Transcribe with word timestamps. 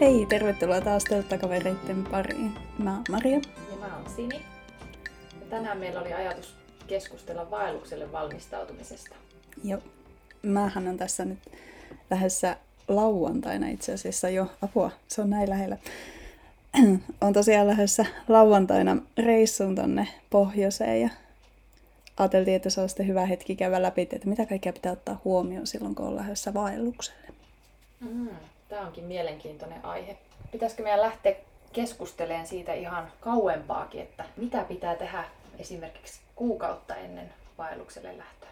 Hei, 0.00 0.26
tervetuloa 0.26 0.80
taas 0.80 1.04
Telttakavereitten 1.04 2.04
pariin. 2.04 2.52
Mä 2.78 2.94
oon 2.94 3.04
Maria. 3.10 3.40
Ja 3.70 3.76
mä 3.80 3.96
oon 3.96 4.10
Sini. 4.16 4.40
Ja 5.40 5.46
tänään 5.50 5.78
meillä 5.78 6.00
oli 6.00 6.12
ajatus 6.12 6.54
keskustella 6.86 7.50
vaellukselle 7.50 8.12
valmistautumisesta. 8.12 9.14
Joo. 9.64 9.80
Mähän 10.42 10.88
on 10.88 10.96
tässä 10.96 11.24
nyt 11.24 11.38
lähdössä 12.10 12.56
lauantaina 12.88 13.68
itse 13.68 13.92
asiassa 13.92 14.28
jo. 14.28 14.46
Apua, 14.62 14.90
se 15.08 15.22
on 15.22 15.30
näin 15.30 15.50
lähellä. 15.50 15.76
on 17.20 17.32
tosiaan 17.32 17.66
lähdössä 17.66 18.06
lauantaina 18.28 18.96
reissuun 19.18 19.74
tonne 19.74 20.08
pohjoiseen 20.30 21.00
ja 21.00 21.08
ajateltiin, 22.16 22.56
että 22.56 22.70
se 22.70 22.80
on 22.80 22.88
sitten 22.88 23.06
hyvä 23.08 23.26
hetki 23.26 23.56
käydä 23.56 23.82
läpi, 23.82 24.02
että 24.02 24.28
mitä 24.28 24.46
kaikkea 24.46 24.72
pitää 24.72 24.92
ottaa 24.92 25.20
huomioon 25.24 25.66
silloin, 25.66 25.94
kun 25.94 26.06
on 26.06 26.16
lähdössä 26.16 26.54
vaellukselle. 26.54 27.28
Mm, 28.00 28.28
Tämä 28.68 28.86
onkin 28.86 29.04
mielenkiintoinen 29.04 29.84
aihe. 29.84 30.16
Pitäisikö 30.52 30.82
meidän 30.82 31.02
lähteä 31.02 31.34
keskustelemaan 31.72 32.46
siitä 32.46 32.74
ihan 32.74 33.12
kauempaakin, 33.20 34.00
että 34.00 34.24
mitä 34.36 34.64
pitää 34.64 34.94
tehdä 34.94 35.24
esimerkiksi 35.58 36.20
kuukautta 36.36 36.94
ennen 36.94 37.32
vaellukselle 37.58 38.18
lähtöä? 38.18 38.48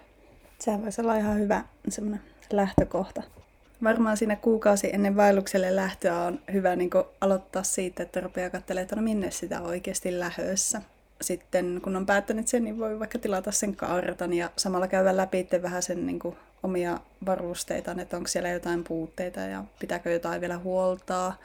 Sehän 0.58 0.82
voisi 0.82 1.00
olla 1.00 1.16
ihan 1.16 1.38
hyvä 1.38 1.64
semmoinen 1.88 2.20
lähtökohta. 2.52 3.22
Varmaan 3.84 4.16
siinä 4.16 4.36
kuukausi 4.36 4.90
ennen 4.92 5.16
vaellukselle 5.16 5.76
lähtöä 5.76 6.22
on 6.22 6.40
hyvä 6.52 6.76
niin 6.76 6.90
aloittaa 7.20 7.62
siitä, 7.62 8.02
että 8.02 8.20
rupeaa 8.20 8.50
katselemaan, 8.50 8.82
että 8.82 8.96
no 8.96 9.02
minne 9.02 9.30
sitä 9.30 9.60
oikeasti 9.60 10.20
lähössä. 10.20 10.82
Sitten 11.20 11.80
kun 11.84 11.96
on 11.96 12.06
päättänyt 12.06 12.48
sen, 12.48 12.64
niin 12.64 12.78
voi 12.78 12.98
vaikka 12.98 13.18
tilata 13.18 13.52
sen 13.52 13.76
kartan 13.76 14.32
ja 14.32 14.50
samalla 14.56 14.88
käydä 14.88 15.16
läpi 15.16 15.48
vähän 15.62 15.82
sen 15.82 16.06
niin 16.06 16.20
omia 16.64 16.98
varusteita, 17.26 17.96
että 18.00 18.16
onko 18.16 18.28
siellä 18.28 18.48
jotain 18.48 18.84
puutteita 18.84 19.40
ja 19.40 19.64
pitääkö 19.80 20.10
jotain 20.10 20.40
vielä 20.40 20.58
huoltaa. 20.58 21.38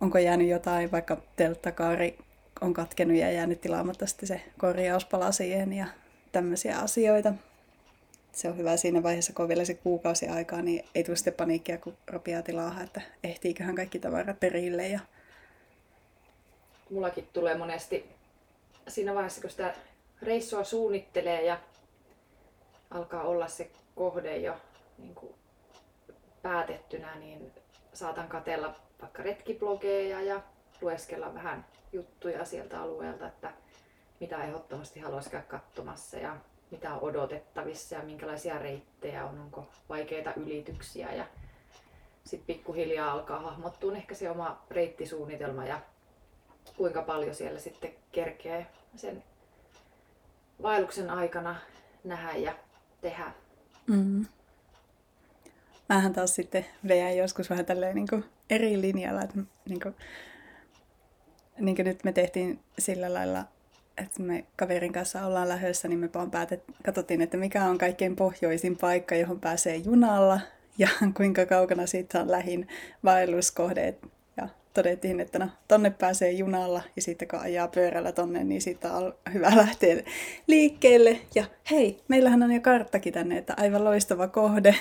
Onko 0.00 0.18
jäänyt 0.18 0.48
jotain, 0.48 0.92
vaikka 0.92 1.16
telttakaari 1.36 2.18
on 2.60 2.74
katkenut 2.74 3.16
ja 3.16 3.32
jäänyt 3.32 3.60
tilaamatta 3.60 4.06
sitten 4.06 4.26
se 4.26 4.42
korjauspala 4.58 5.32
siihen 5.32 5.72
ja 5.72 5.86
tämmöisiä 6.32 6.78
asioita 6.78 7.34
se 8.32 8.48
on 8.48 8.56
hyvä 8.56 8.76
siinä 8.76 9.02
vaiheessa, 9.02 9.32
kun 9.32 9.42
on 9.42 9.48
vielä 9.48 9.64
se 9.64 9.74
kuukausi 9.74 10.28
aikaa, 10.28 10.62
niin 10.62 10.84
ei 10.94 11.04
tule 11.04 11.16
sitten 11.16 11.34
paniikkia, 11.34 11.78
kun 11.78 11.96
ropiaa 12.06 12.42
tilaa, 12.42 12.82
että 12.84 13.00
ehtiiköhän 13.24 13.74
kaikki 13.74 13.98
tavarat 13.98 14.40
perille. 14.40 14.88
Ja... 14.88 15.00
Mullakin 16.90 17.28
tulee 17.32 17.58
monesti 17.58 18.10
siinä 18.88 19.14
vaiheessa, 19.14 19.40
kun 19.40 19.50
sitä 19.50 19.74
reissua 20.22 20.64
suunnittelee 20.64 21.44
ja 21.44 21.60
alkaa 22.94 23.22
olla 23.22 23.48
se 23.48 23.70
kohde 23.94 24.36
jo 24.36 24.56
niin 24.98 25.14
kuin 25.14 25.34
päätettynä, 26.42 27.14
niin 27.14 27.52
saatan 27.92 28.28
katella 28.28 28.74
vaikka 29.00 29.22
retkiblogeja 29.22 30.20
ja 30.20 30.40
lueskella 30.80 31.34
vähän 31.34 31.66
juttuja 31.92 32.44
sieltä 32.44 32.82
alueelta, 32.82 33.26
että 33.26 33.52
mitä 34.20 34.44
ehdottomasti 34.44 35.00
haluaisi 35.00 35.30
käydä 35.30 35.46
katsomassa. 35.46 36.16
Ja 36.16 36.36
mitä 36.70 36.94
on 36.94 37.00
odotettavissa 37.02 37.94
ja 37.94 38.02
minkälaisia 38.02 38.58
reittejä 38.58 39.24
on, 39.24 39.40
onko 39.40 39.66
vaikeita 39.88 40.32
ylityksiä 40.36 41.12
ja 41.12 41.24
sitten 42.24 42.46
pikkuhiljaa 42.46 43.12
alkaa 43.12 43.40
hahmottua 43.40 43.96
ehkä 43.96 44.14
se 44.14 44.30
oma 44.30 44.62
reittisuunnitelma 44.70 45.64
ja 45.64 45.80
kuinka 46.76 47.02
paljon 47.02 47.34
siellä 47.34 47.60
sitten 47.60 47.94
kerkee 48.12 48.66
sen 48.96 49.24
vaelluksen 50.62 51.10
aikana 51.10 51.56
nähdä 52.04 52.32
ja 52.32 52.54
tehdä. 53.02 53.32
Mm. 53.86 54.26
Mähän 55.88 56.12
taas 56.12 56.34
sitten 56.34 56.66
veän 56.88 57.16
joskus 57.16 57.50
vähän 57.50 57.66
tälleen 57.66 57.94
niin 57.94 58.08
kuin 58.08 58.24
eri 58.50 58.80
linjalla, 58.80 59.22
että 59.22 59.38
niin 59.68 59.80
kuin, 59.80 59.94
niin 61.58 61.76
kuin 61.76 61.86
nyt 61.86 62.04
me 62.04 62.12
tehtiin 62.12 62.60
sillä 62.78 63.14
lailla 63.14 63.44
että 63.98 64.22
me 64.22 64.44
kaverin 64.56 64.92
kanssa 64.92 65.26
ollaan 65.26 65.48
lähdössä, 65.48 65.88
niin 65.88 65.98
me 65.98 66.10
vaan 66.14 66.30
päätet, 66.30 66.64
katsottiin, 66.84 67.22
että 67.22 67.36
mikä 67.36 67.64
on 67.64 67.78
kaikkein 67.78 68.16
pohjoisin 68.16 68.76
paikka, 68.76 69.14
johon 69.14 69.40
pääsee 69.40 69.76
junalla 69.76 70.40
ja 70.78 70.88
kuinka 71.16 71.46
kaukana 71.46 71.86
siitä 71.86 72.20
on 72.20 72.30
lähin 72.30 72.68
vaelluskohde. 73.04 73.94
Todettiin, 74.74 75.20
että 75.20 75.38
no, 75.38 75.48
tonne 75.68 75.90
pääsee 75.90 76.30
junalla 76.30 76.82
ja 76.96 77.02
sitten 77.02 77.28
kun 77.28 77.38
ajaa 77.40 77.68
pyörällä 77.68 78.12
tonne, 78.12 78.44
niin 78.44 78.62
siitä 78.62 78.92
on 78.92 79.14
hyvä 79.32 79.56
lähteä 79.56 80.02
liikkeelle. 80.46 81.18
Ja 81.34 81.44
hei, 81.70 82.02
meillähän 82.08 82.42
on 82.42 82.52
jo 82.52 82.60
karttakin 82.60 83.12
tänne, 83.12 83.38
että 83.38 83.54
aivan 83.56 83.84
loistava 83.84 84.28
kohde. 84.28 84.74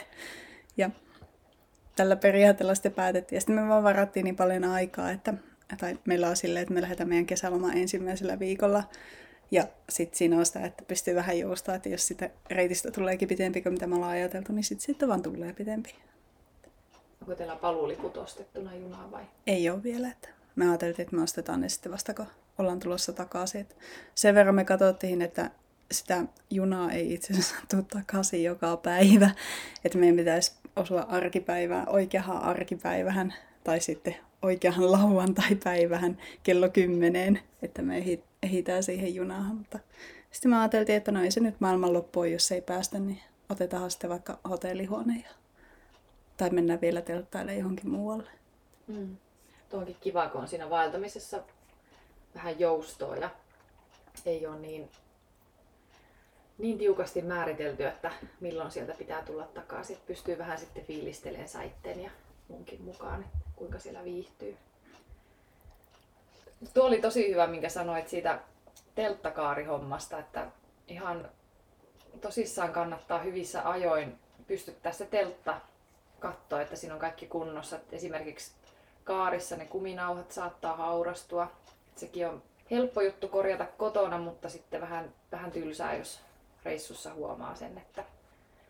Ja 0.77 0.89
tällä 1.95 2.15
periaatteella 2.15 2.75
sitten 2.75 2.91
päätettiin. 2.91 3.37
Ja 3.37 3.41
sitten 3.41 3.55
me 3.55 3.67
vaan 3.67 3.83
varattiin 3.83 4.23
niin 4.23 4.35
paljon 4.35 4.63
aikaa, 4.63 5.11
että 5.11 5.33
tai 5.77 5.99
meillä 6.05 6.29
on 6.29 6.37
silleen, 6.37 6.61
että 6.61 6.73
me 6.73 6.81
lähdetään 6.81 7.09
meidän 7.09 7.25
kesäloma 7.25 7.73
ensimmäisellä 7.73 8.39
viikolla. 8.39 8.83
Ja 9.51 9.67
sitten 9.89 10.17
siinä 10.17 10.37
on 10.37 10.45
sitä, 10.45 10.65
että 10.65 10.83
pystyy 10.87 11.15
vähän 11.15 11.39
joustaa, 11.39 11.75
että 11.75 11.89
jos 11.89 12.07
sitä 12.07 12.29
reitistä 12.51 12.91
tuleekin 12.91 13.27
pitempi 13.27 13.61
kuin 13.61 13.73
mitä 13.73 13.87
me 13.87 13.95
ollaan 13.95 14.11
ajateltu, 14.11 14.53
niin 14.53 14.63
sitten 14.63 14.85
sit 14.85 15.07
vaan 15.07 15.21
tulee 15.21 15.53
pitempi. 15.53 15.95
Onko 17.21 17.35
teillä 17.35 17.55
paluuliput 17.55 18.17
ostettuna 18.17 18.75
junaan 18.75 19.11
vai? 19.11 19.23
Ei 19.47 19.69
ole 19.69 19.83
vielä. 19.83 20.07
Että 20.07 20.29
me 20.55 20.69
ajateltiin, 20.69 21.03
että 21.03 21.15
me 21.15 21.21
ostetaan 21.21 21.61
ne 21.61 21.69
sitten 21.69 21.91
vasta, 21.91 22.13
kun 22.13 22.25
ollaan 22.57 22.79
tulossa 22.79 23.13
takaisin. 23.13 23.61
Et 23.61 23.77
sen 24.15 24.35
verran 24.35 24.55
me 24.55 24.65
katsottiin, 24.65 25.21
että 25.21 25.51
sitä 25.91 26.25
junaa 26.49 26.91
ei 26.91 27.13
itse 27.13 27.33
asiassa 27.33 27.55
tule 27.71 27.83
takaisin 27.93 28.43
joka 28.43 28.77
päivä. 28.77 29.29
Että 29.85 29.97
meidän 29.97 30.15
pitäisi 30.17 30.53
osua 30.75 31.01
arkipäivään, 31.01 31.89
oikeahan 31.89 32.41
arkipäivähän, 32.41 33.33
tai 33.63 33.79
sitten 33.79 34.15
oikeahan 34.41 34.91
lauantai-päivähän 34.91 36.17
kello 36.43 36.69
kymmeneen, 36.69 37.39
että 37.61 37.81
me 37.81 38.03
ehitään 38.43 38.83
siihen 38.83 39.15
junaan. 39.15 39.55
Mutta 39.55 39.79
sitten 40.31 40.49
mä 40.49 40.61
ajateltiin, 40.61 40.97
että 40.97 41.11
no 41.11 41.23
ei 41.23 41.31
se 41.31 41.39
nyt 41.39 41.61
maailmanloppu 41.61 42.23
jos 42.23 42.51
ei 42.51 42.61
päästä, 42.61 42.99
niin 42.99 43.19
otetaan 43.49 43.91
sitten 43.91 44.09
vaikka 44.09 44.39
hotellihuone 44.49 45.23
ja... 45.23 45.40
tai 46.41 46.49
mennään 46.49 46.81
vielä 46.81 47.01
telttaille 47.01 47.55
johonkin 47.55 47.89
muualle. 47.89 48.29
Mm. 48.87 49.17
Tuo 49.69 49.79
onkin 49.79 49.97
kiva, 50.01 50.29
kun 50.29 50.41
on 50.41 50.47
siinä 50.47 50.69
vaeltamisessa 50.69 51.43
vähän 52.35 52.59
joustoa 52.59 53.15
ja 53.15 53.29
ei 54.25 54.47
ole 54.47 54.59
niin, 54.59 54.89
niin 56.57 56.77
tiukasti 56.77 57.21
määritelty, 57.21 57.85
että 57.85 58.11
milloin 58.39 58.71
sieltä 58.71 58.93
pitää 58.97 59.21
tulla 59.21 59.43
takaisin. 59.43 59.97
Pystyy 60.07 60.37
vähän 60.37 60.57
sitten 60.57 60.85
fiilistelemään 60.85 61.47
saitteen 61.47 62.03
ja 62.03 62.11
munkin 62.47 62.81
mukaan 62.81 63.25
kuinka 63.55 63.79
siellä 63.79 64.03
viihtyy. 64.03 64.57
Tuo 66.73 66.85
oli 66.85 67.01
tosi 67.01 67.31
hyvä, 67.31 67.47
minkä 67.47 67.69
sanoit 67.69 68.09
siitä 68.09 68.39
telttakaarihommasta, 68.95 70.19
että 70.19 70.47
ihan 70.87 71.29
tosissaan 72.21 72.73
kannattaa 72.73 73.19
hyvissä 73.19 73.69
ajoin 73.69 74.19
pystyttää 74.47 74.91
se 74.91 75.05
teltta 75.05 75.61
katsoa, 76.21 76.61
että 76.61 76.75
siinä 76.75 76.93
on 76.93 76.99
kaikki 76.99 77.27
kunnossa. 77.27 77.75
Et 77.75 77.93
esimerkiksi 77.93 78.51
kaarissa 79.03 79.55
ne 79.55 79.65
kuminauhat 79.65 80.31
saattaa 80.31 80.75
haurastua. 80.75 81.51
Et 81.91 81.97
sekin 81.97 82.27
on 82.27 82.43
helppo 82.71 83.01
juttu 83.01 83.27
korjata 83.27 83.65
kotona, 83.77 84.17
mutta 84.17 84.49
sitten 84.49 84.81
vähän, 84.81 85.13
vähän 85.31 85.51
tylsää, 85.51 85.95
jos 85.95 86.19
reissussa 86.65 87.13
huomaa 87.13 87.55
sen, 87.55 87.77
että 87.77 88.03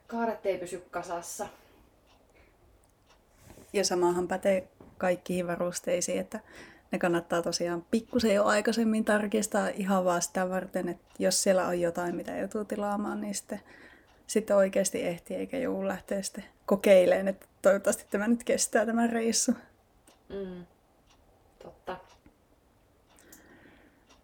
kaaret 0.07 0.45
ei 0.45 0.57
pysy 0.57 0.85
kasassa. 0.91 1.47
Ja 3.73 3.85
samahan 3.85 4.27
pätee 4.27 4.67
kaikkiin 4.97 5.47
varusteisiin, 5.47 6.19
että 6.19 6.39
ne 6.91 6.99
kannattaa 6.99 7.41
tosiaan 7.41 7.85
pikkusen 7.91 8.35
jo 8.35 8.45
aikaisemmin 8.45 9.05
tarkistaa 9.05 9.67
ihan 9.67 10.05
vaan 10.05 10.21
sitä 10.21 10.49
varten, 10.49 10.89
että 10.89 11.05
jos 11.19 11.43
siellä 11.43 11.67
on 11.67 11.81
jotain, 11.81 12.15
mitä 12.15 12.37
joutuu 12.37 12.65
tilaamaan, 12.65 13.21
niin 13.21 13.35
sitten, 13.35 13.61
sitten 14.27 14.55
oikeasti 14.55 15.03
ehtii 15.03 15.37
eikä 15.37 15.57
joudu 15.57 15.87
lähteä 15.87 16.21
sitten 16.21 16.43
kokeilemaan, 16.71 17.27
että 17.27 17.45
toivottavasti 17.61 18.05
tämä 18.09 18.27
nyt 18.27 18.43
kestää 18.43 18.85
tämä 18.85 19.07
reissu. 19.07 19.51
Mm, 20.29 20.65
totta. 21.63 21.97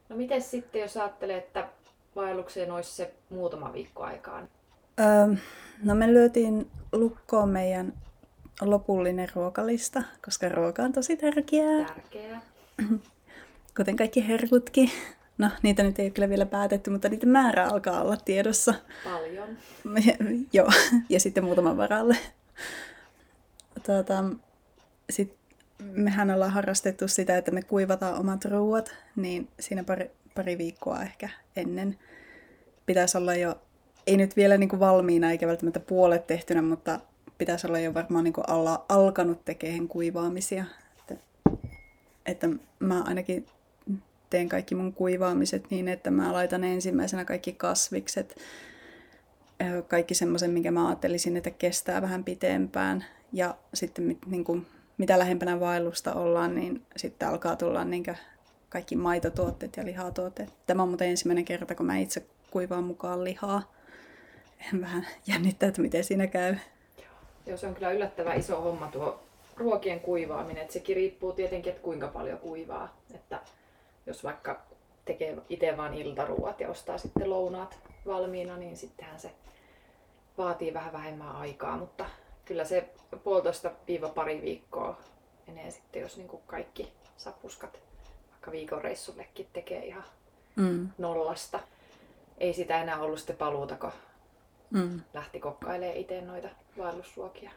No 0.09 0.15
miten 0.15 0.41
sitten, 0.41 0.81
jos 0.81 0.97
ajattelee, 0.97 1.37
että 1.37 1.67
vaellukseen 2.15 2.71
olisi 2.71 2.91
se 2.91 3.13
muutama 3.29 3.73
viikko 3.73 4.03
aikaan? 4.03 4.49
Öö, 4.99 5.35
no 5.83 5.95
me 5.95 6.07
lyötiin 6.07 6.71
lukkoon 6.91 7.49
meidän 7.49 7.93
lopullinen 8.61 9.29
ruokalista, 9.35 10.03
koska 10.25 10.49
ruoka 10.49 10.83
on 10.83 10.93
tosi 10.93 11.17
tärkeää. 11.17 11.85
Tärkeää. 11.85 12.41
Kuten 13.77 13.95
kaikki 13.95 14.27
herkutkin. 14.27 14.91
No, 15.37 15.49
niitä 15.61 15.83
nyt 15.83 15.99
ei 15.99 16.05
ole 16.05 16.11
kyllä 16.11 16.29
vielä 16.29 16.45
päätetty, 16.45 16.89
mutta 16.89 17.09
niitä 17.09 17.25
määrä 17.25 17.67
alkaa 17.67 18.01
olla 18.01 18.17
tiedossa. 18.17 18.73
Paljon. 19.03 19.49
Joo, 20.53 20.69
ja 21.09 21.19
sitten 21.19 21.43
muutaman 21.43 21.77
varalle. 21.77 22.17
Tuota, 23.85 24.23
sit 25.09 25.37
mehän 25.79 26.31
ollaan 26.31 26.51
harrastettu 26.51 27.07
sitä, 27.07 27.37
että 27.37 27.51
me 27.51 27.61
kuivataan 27.61 28.19
omat 28.19 28.45
ruuat, 28.45 28.95
niin 29.15 29.47
siinä 29.59 29.83
pari, 29.83 30.11
pari 30.35 30.57
viikkoa 30.57 31.01
ehkä 31.01 31.29
ennen 31.55 31.97
pitäisi 32.85 33.17
olla 33.17 33.35
jo, 33.35 33.61
ei 34.07 34.17
nyt 34.17 34.35
vielä 34.35 34.57
niin 34.57 34.69
kuin 34.69 34.79
valmiina 34.79 35.31
eikä 35.31 35.47
välttämättä 35.47 35.79
puolet 35.79 36.27
tehtynä, 36.27 36.61
mutta 36.61 36.99
pitäisi 37.37 37.67
olla 37.67 37.79
jo 37.79 37.93
varmaan 37.93 38.23
niin 38.23 38.33
kuin 38.33 38.49
alla, 38.49 38.85
alkanut 38.89 39.45
tekemään 39.45 39.87
kuivaamisia. 39.87 40.65
Että, 40.99 41.15
että 42.25 42.49
mä 42.79 43.01
ainakin 43.01 43.45
teen 44.29 44.49
kaikki 44.49 44.75
mun 44.75 44.93
kuivaamiset 44.93 45.65
niin, 45.69 45.87
että 45.87 46.11
mä 46.11 46.33
laitan 46.33 46.63
ensimmäisenä 46.63 47.25
kaikki 47.25 47.53
kasvikset, 47.53 48.35
kaikki 49.87 50.13
semmoisen, 50.13 50.51
minkä 50.51 50.71
mä 50.71 50.87
ajattelisin, 50.87 51.37
että 51.37 51.51
kestää 51.51 52.01
vähän 52.01 52.23
pitempään. 52.23 53.05
Ja 53.33 53.55
sitten 53.73 54.17
niin 54.25 54.43
kuin, 54.43 54.65
mitä 54.97 55.19
lähempänä 55.19 55.59
vaellusta 55.59 56.13
ollaan, 56.13 56.55
niin 56.55 56.85
sitten 56.95 57.27
alkaa 57.27 57.55
tulla 57.55 57.83
niin 57.83 58.03
kaikki 58.69 58.95
maitotuotteet 58.95 59.77
ja 59.77 59.85
lihatuotteet. 59.85 60.53
Tämä 60.67 60.83
on 60.83 60.89
muuten 60.89 61.09
ensimmäinen 61.09 61.45
kerta, 61.45 61.75
kun 61.75 61.85
mä 61.85 61.97
itse 61.97 62.25
kuivaan 62.51 62.83
mukaan 62.83 63.23
lihaa. 63.23 63.73
Vähän 64.81 65.07
jännittää, 65.27 65.69
että 65.69 65.81
miten 65.81 66.03
siinä 66.03 66.27
käy. 66.27 66.55
Joo, 67.45 67.57
se 67.57 67.67
on 67.67 67.73
kyllä 67.75 67.91
yllättävän 67.91 68.39
iso 68.39 68.61
homma 68.61 68.87
tuo 68.87 69.23
ruokien 69.57 69.99
kuivaaminen. 69.99 70.61
Että 70.61 70.73
sekin 70.73 70.95
riippuu 70.95 71.33
tietenkin, 71.33 71.69
että 71.71 71.83
kuinka 71.83 72.07
paljon 72.07 72.39
kuivaa. 72.39 72.97
Että 73.13 73.39
jos 74.05 74.23
vaikka 74.23 74.61
tekee 75.05 75.37
itse 75.49 75.77
vain 75.77 75.93
iltaruuat 75.93 76.59
ja 76.59 76.69
ostaa 76.69 76.97
sitten 76.97 77.29
lounaat 77.29 77.79
valmiina, 78.07 78.57
niin 78.57 78.77
sittenhän 78.77 79.19
se 79.19 79.31
vaatii 80.37 80.73
vähän 80.73 80.93
vähemmän 80.93 81.35
aikaa, 81.35 81.77
mutta 81.77 82.05
kyllä 82.45 82.65
se 82.65 82.89
puolitoista 83.23 83.71
viiva 83.87 84.09
pari 84.09 84.41
viikkoa 84.41 84.97
menee 85.47 85.71
sitten, 85.71 86.01
jos 86.01 86.17
niin 86.17 86.27
kuin 86.27 86.41
kaikki 86.47 86.93
sapuskat 87.17 87.79
vaikka 88.31 88.51
viikon 88.51 88.81
reissullekin 88.81 89.47
tekee 89.53 89.85
ihan 89.85 90.03
mm. 90.55 90.89
nollasta. 90.97 91.59
Ei 92.37 92.53
sitä 92.53 92.81
enää 92.81 93.01
ollut 93.01 93.19
sitten 93.19 93.37
paluuta, 93.37 93.75
kun 93.75 93.91
mm. 94.69 95.01
lähti 95.13 95.39
kokkailemaan 95.39 95.97
itse 95.97 96.21
noita 96.21 96.49
vaellusruokia. 96.77 97.51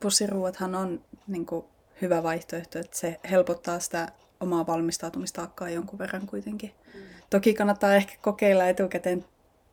Pussiruuathan 0.00 0.74
on 0.74 1.04
niin 1.26 1.46
kuin, 1.46 1.64
hyvä 2.02 2.22
vaihtoehto, 2.22 2.78
että 2.78 2.98
se 2.98 3.20
helpottaa 3.30 3.78
sitä 3.78 4.12
omaa 4.40 4.66
valmistautumistaakkaa 4.66 5.70
jonkun 5.70 5.98
verran 5.98 6.26
kuitenkin. 6.26 6.74
Mm. 6.94 7.00
Toki 7.30 7.54
kannattaa 7.54 7.94
ehkä 7.94 8.14
kokeilla 8.22 8.68
etukäteen 8.68 9.24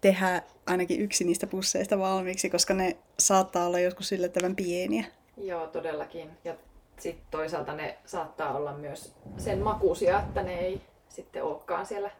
tehdä 0.01 0.41
ainakin 0.65 1.01
yksi 1.01 1.23
niistä 1.23 1.47
pusseista 1.47 1.99
valmiiksi, 1.99 2.49
koska 2.49 2.73
ne 2.73 2.97
saattaa 3.19 3.65
olla 3.65 3.79
joskus 3.79 4.11
yllättävän 4.11 4.55
pieniä. 4.55 5.05
Joo, 5.37 5.67
todellakin. 5.67 6.29
Ja 6.43 6.55
sitten 6.99 7.25
toisaalta 7.31 7.73
ne 7.73 7.97
saattaa 8.05 8.57
olla 8.57 8.73
myös 8.73 9.13
sen 9.37 9.59
makuisia, 9.59 10.19
että 10.19 10.43
ne 10.43 10.59
ei 10.59 10.81
sitten 11.09 11.43
olekaan 11.43 11.85
siellä 11.85 12.11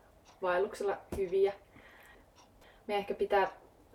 vaelluksella 0.42 0.98
hyviä. 1.18 1.54
Me 2.88 2.96
ehkä 2.96 3.14
pitää 3.14 3.52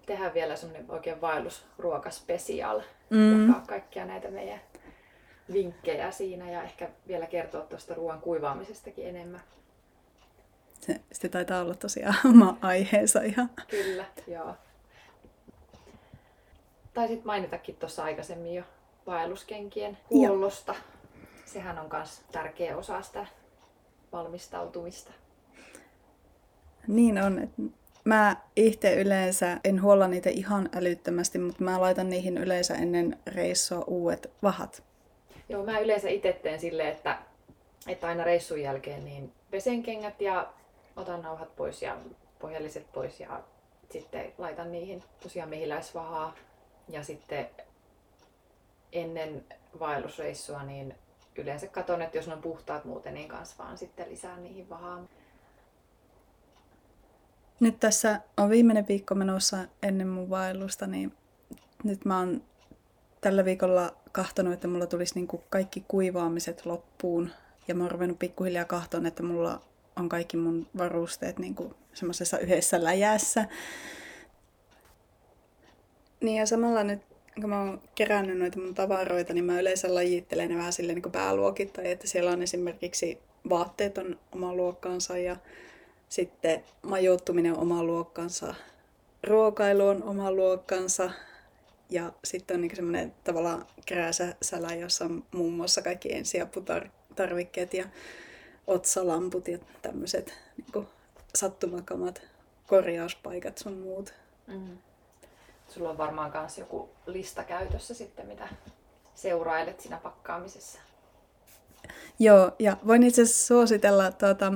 tehdä 0.07 0.35
vielä 0.35 0.57
semmoinen 0.57 0.91
oikein 0.91 1.21
vaellusruokaspesial, 1.21 2.81
mm. 3.11 3.49
jakaa 3.49 3.65
kaikkia 3.67 4.05
näitä 4.05 4.31
meidän 4.31 4.61
vinkkejä 5.53 6.11
siinä 6.11 6.51
ja 6.51 6.63
ehkä 6.63 6.89
vielä 7.09 7.27
kertoa 7.27 7.63
tuosta 7.63 7.95
ruoan 7.95 8.21
kuivaamisestakin 8.21 9.07
enemmän. 9.07 9.41
Se, 10.89 11.01
se 11.13 11.29
taitaa 11.29 11.61
olla 11.61 11.75
tosiaan 11.75 12.15
oma 12.33 12.59
aiheensa 12.63 13.23
ihan. 13.23 13.51
Kyllä, 13.71 14.05
joo. 14.27 14.55
Taisit 16.95 17.25
mainitakin 17.25 17.77
tuossa 17.77 18.05
aikaisemmin 18.05 18.55
jo 18.55 18.63
vaelluskenkien 19.07 19.99
huollosta. 20.11 20.73
Joo. 20.73 21.25
Sehän 21.45 21.79
on 21.79 21.89
myös 21.93 22.21
tärkeä 22.33 22.77
osa 22.77 23.03
sitä 23.03 23.27
valmistautumista. 24.13 25.13
Niin 26.87 27.23
on. 27.23 27.51
Mä 28.05 28.37
itse 28.57 28.95
yleensä 28.95 29.61
en 29.65 29.83
huolla 29.83 30.09
niitä 30.09 30.31
ihan 30.31 30.69
älyttömästi, 30.75 31.39
mutta 31.39 31.65
mä 31.65 31.81
laitan 31.81 32.11
niihin 32.11 32.39
yleensä 32.39 32.75
ennen 32.75 33.19
reissua 33.27 33.85
uudet 33.87 34.31
vahat. 34.43 34.83
Joo, 35.49 35.65
mä 35.65 35.79
yleensä 35.79 36.09
itse 36.09 36.33
teen 36.33 36.61
silleen, 36.61 36.89
että, 36.89 37.19
että 37.87 38.07
aina 38.07 38.25
reissun 38.25 38.63
jälkeen 38.63 39.05
niin 39.05 39.33
pesen 39.51 39.83
kengät 39.83 40.21
ja 40.21 40.53
otan 40.99 41.23
nauhat 41.23 41.57
pois 41.57 41.83
ja 41.83 41.97
pohjalliset 42.39 42.93
pois 42.93 43.21
ja 43.21 43.43
sitten 43.91 44.33
laitan 44.39 44.73
niihin 44.73 45.05
tosiaan 45.23 45.49
mehiläisvahaa. 45.49 46.35
Ja 46.89 47.05
sitten 47.05 47.49
ennen 48.93 49.45
vaellusreissua 49.81 50.63
niin 50.63 50.95
yleensä 51.37 51.67
katon, 51.67 52.03
että 52.03 52.19
jos 52.19 52.27
ne 52.27 52.35
on 52.35 52.43
puhtaat 52.43 52.85
muuten, 52.85 53.15
niin 53.15 53.29
kans 53.29 53.59
vaan 53.59 53.79
sitten 53.79 54.11
lisää 54.11 54.37
niihin 54.37 54.69
vahaa. 54.69 55.05
Nyt 57.61 57.81
tässä 57.81 58.21
on 58.37 58.51
viimeinen 58.51 58.89
viikko 58.89 59.15
menossa 59.15 59.57
ennen 59.83 60.09
mun 60.09 60.31
vaellusta, 60.31 60.87
niin 60.87 61.15
nyt 61.85 62.05
mä 62.05 62.19
oon 62.19 62.43
tällä 63.21 63.45
viikolla 63.45 63.95
kahtonut, 64.13 64.53
että 64.53 64.69
mulla 64.69 64.87
tulisi 64.87 65.15
niin 65.15 65.29
kuin 65.29 65.43
kaikki 65.51 65.85
kuivaamiset 65.89 66.67
loppuun. 66.67 67.31
Ja 67.69 67.75
mä 67.75 67.85
oon 67.85 67.91
ruvennut 67.91 68.19
pikkuhiljaa 68.19 68.65
kahtoon, 68.65 69.07
että 69.07 69.23
mulla 69.23 69.61
on 69.99 70.09
kaikki 70.09 70.37
mun 70.37 70.67
varusteet 70.79 71.39
niin 71.39 71.55
kuin 71.55 71.75
semmoisessa 71.95 72.39
yhdessä 72.39 72.85
läjässä. 72.85 73.45
Niin 76.21 76.37
ja 76.37 76.47
samalla 76.47 76.85
nyt, 76.85 77.01
kun 77.41 77.51
mä 77.51 77.61
oon 77.61 77.83
kerännyt 77.95 78.39
noita 78.39 78.61
mun 78.61 78.75
tavaroita, 78.75 79.35
niin 79.35 79.45
mä 79.45 79.61
yleensä 79.61 79.95
lajittelen 79.95 80.49
ne 80.49 80.57
vähän 80.57 80.73
silleen 80.73 80.99
niin 81.03 81.13
pääluokittain, 81.13 81.87
että 81.87 82.07
siellä 82.07 82.31
on 82.31 82.43
esimerkiksi 82.43 83.19
vaatteet 83.49 83.99
on 83.99 84.19
oma 84.33 84.55
luokkansa 84.55 85.19
ja 85.19 85.37
sitten 86.09 86.65
majoittuminen 86.83 87.53
on 87.53 87.59
oma 87.59 87.85
luokkansa, 87.85 88.55
ruokailu 89.23 89.87
on 89.87 90.03
oma 90.03 90.33
luokkansa, 90.33 91.11
ja 91.91 92.13
sitten 92.25 92.55
on 92.55 92.61
niin 92.61 92.77
semmoinen 92.77 93.15
tavallaan 93.25 93.67
krääsä-sälä, 93.87 94.75
jossa 94.75 95.05
on 95.05 95.25
muun 95.33 95.53
muassa 95.53 95.83
kaikki 95.83 96.15
ensiaputarvikkeet 96.15 97.75
ja 97.75 97.85
otsalamput 98.69 99.49
ja 99.49 99.59
tämmöiset 99.83 100.35
niin 100.57 100.87
sattumakamat, 101.35 102.23
korjauspaikat 102.67 103.59
sun 103.59 103.79
muut. 103.79 104.15
Mm. 104.47 104.79
Sulla 105.69 105.91
on 105.91 105.99
varmaan 105.99 106.33
myös 106.35 106.59
joku 106.59 106.91
lista 107.07 107.45
käytössä 107.45 107.95
sitten, 107.95 108.27
mitä 108.27 108.49
seurailet 109.15 109.81
siinä 109.81 109.97
pakkaamisessa. 109.97 110.79
Joo, 112.19 112.53
ja 112.59 112.77
voin 112.87 113.03
itse 113.03 113.23
asiassa 113.23 113.47
suositella, 113.47 114.13
tuota, 114.13 114.53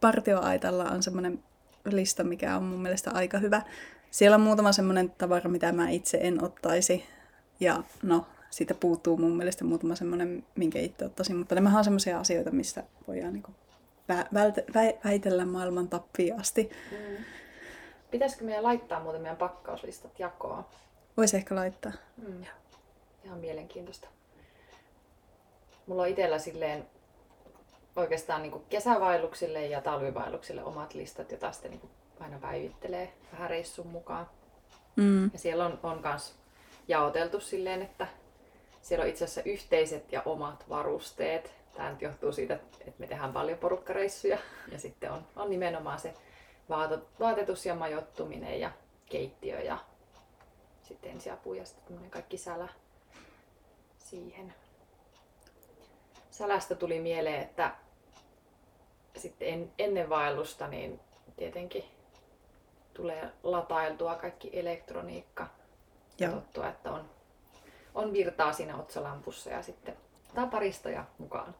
partioaitalla 0.00 0.84
on 0.84 1.02
semmoinen 1.02 1.44
lista, 1.84 2.24
mikä 2.24 2.56
on 2.56 2.62
mun 2.62 2.82
mielestä 2.82 3.10
aika 3.10 3.38
hyvä. 3.38 3.62
Siellä 4.10 4.34
on 4.34 4.40
muutama 4.40 4.72
semmoinen 4.72 5.10
tavara, 5.10 5.50
mitä 5.50 5.72
mä 5.72 5.90
itse 5.90 6.18
en 6.20 6.44
ottaisi. 6.44 7.04
Ja 7.60 7.82
no, 8.02 8.26
siitä 8.52 8.74
puuttuu 8.74 9.16
mun 9.16 9.36
mielestä 9.36 9.64
muutama 9.64 9.94
semmoinen, 9.94 10.44
minkä 10.56 10.78
itse 10.78 11.04
ottaisin. 11.04 11.36
Mutta 11.36 11.54
nämä 11.54 11.78
on 11.78 11.84
semmoisia 11.84 12.20
asioita, 12.20 12.50
mistä 12.50 12.84
voidaan 13.08 13.32
niin 13.32 13.44
vä- 14.12 14.28
vä- 14.70 14.98
väitellä 15.04 15.44
maailman 15.44 15.88
tappiin 15.88 16.40
asti. 16.40 16.70
Mm. 16.90 17.24
Pitäisikö 18.10 18.44
meidän 18.44 18.62
laittaa 18.62 19.00
muuten 19.00 19.20
meidän 19.22 19.36
pakkauslistat 19.36 20.18
jakoon? 20.18 20.64
Voisi 21.16 21.36
ehkä 21.36 21.54
laittaa. 21.54 21.92
Mm. 22.28 22.44
Ihan 23.24 23.38
mielenkiintoista. 23.38 24.08
Mulla 25.86 26.02
on 26.02 26.08
itsellä 26.08 26.38
silleen 26.38 26.86
oikeastaan 27.96 28.42
niin 28.42 28.62
kesävaelluksille 28.68 29.66
ja 29.66 29.80
talvivaelluksille 29.80 30.64
omat 30.64 30.94
listat, 30.94 31.30
joita 31.30 31.52
sitten 31.52 31.70
niin 31.70 31.90
aina 32.20 32.38
päivittelee 32.38 33.12
vähän 33.32 33.50
reissun 33.50 33.86
mukaan. 33.86 34.26
Mm. 34.96 35.30
Ja 35.32 35.38
siellä 35.38 35.66
on, 35.66 35.78
on 35.82 36.02
kans 36.02 36.34
jaoteltu 36.88 37.40
silleen, 37.40 37.82
että 37.82 38.06
siellä 38.82 39.02
on 39.02 39.08
itse 39.08 39.24
asiassa 39.24 39.42
yhteiset 39.44 40.12
ja 40.12 40.22
omat 40.24 40.68
varusteet. 40.68 41.54
Tämä 41.74 41.90
nyt 41.90 42.02
johtuu 42.02 42.32
siitä, 42.32 42.54
että 42.54 42.92
me 42.98 43.06
tehdään 43.06 43.32
paljon 43.32 43.58
porukkareissuja 43.58 44.38
ja 44.72 44.78
sitten 44.78 45.12
on, 45.12 45.26
on 45.36 45.50
nimenomaan 45.50 46.00
se 46.00 46.14
vaatetus 47.20 47.66
ja 47.66 47.74
majoittuminen 47.74 48.60
ja 48.60 48.72
keittiö 49.06 49.60
ja 49.60 49.78
sitten 50.82 51.10
ensiapu 51.10 51.54
ja 51.54 51.64
sitten 51.64 52.10
kaikki 52.10 52.38
sälä 52.38 52.68
siihen. 53.98 54.54
Sälästä 56.30 56.74
tuli 56.74 57.00
mieleen, 57.00 57.42
että 57.42 57.74
sitten 59.16 59.48
en, 59.48 59.72
ennen 59.78 60.08
vaellusta 60.08 60.68
niin 60.68 61.00
tietenkin 61.36 61.84
tulee 62.94 63.30
latailtua 63.42 64.14
kaikki 64.14 64.50
elektroniikka. 64.52 65.48
Katsottua, 66.18 66.68
että 66.68 66.92
on, 66.92 67.10
on 67.94 68.12
virtaa 68.12 68.52
siinä 68.52 68.76
otsalampussa 68.76 69.50
ja 69.50 69.62
sitten 69.62 69.96
taparistoja 70.34 71.04
mukaan. 71.18 71.54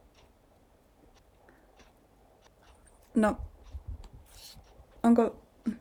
No, 3.14 3.36
onko, 5.02 5.36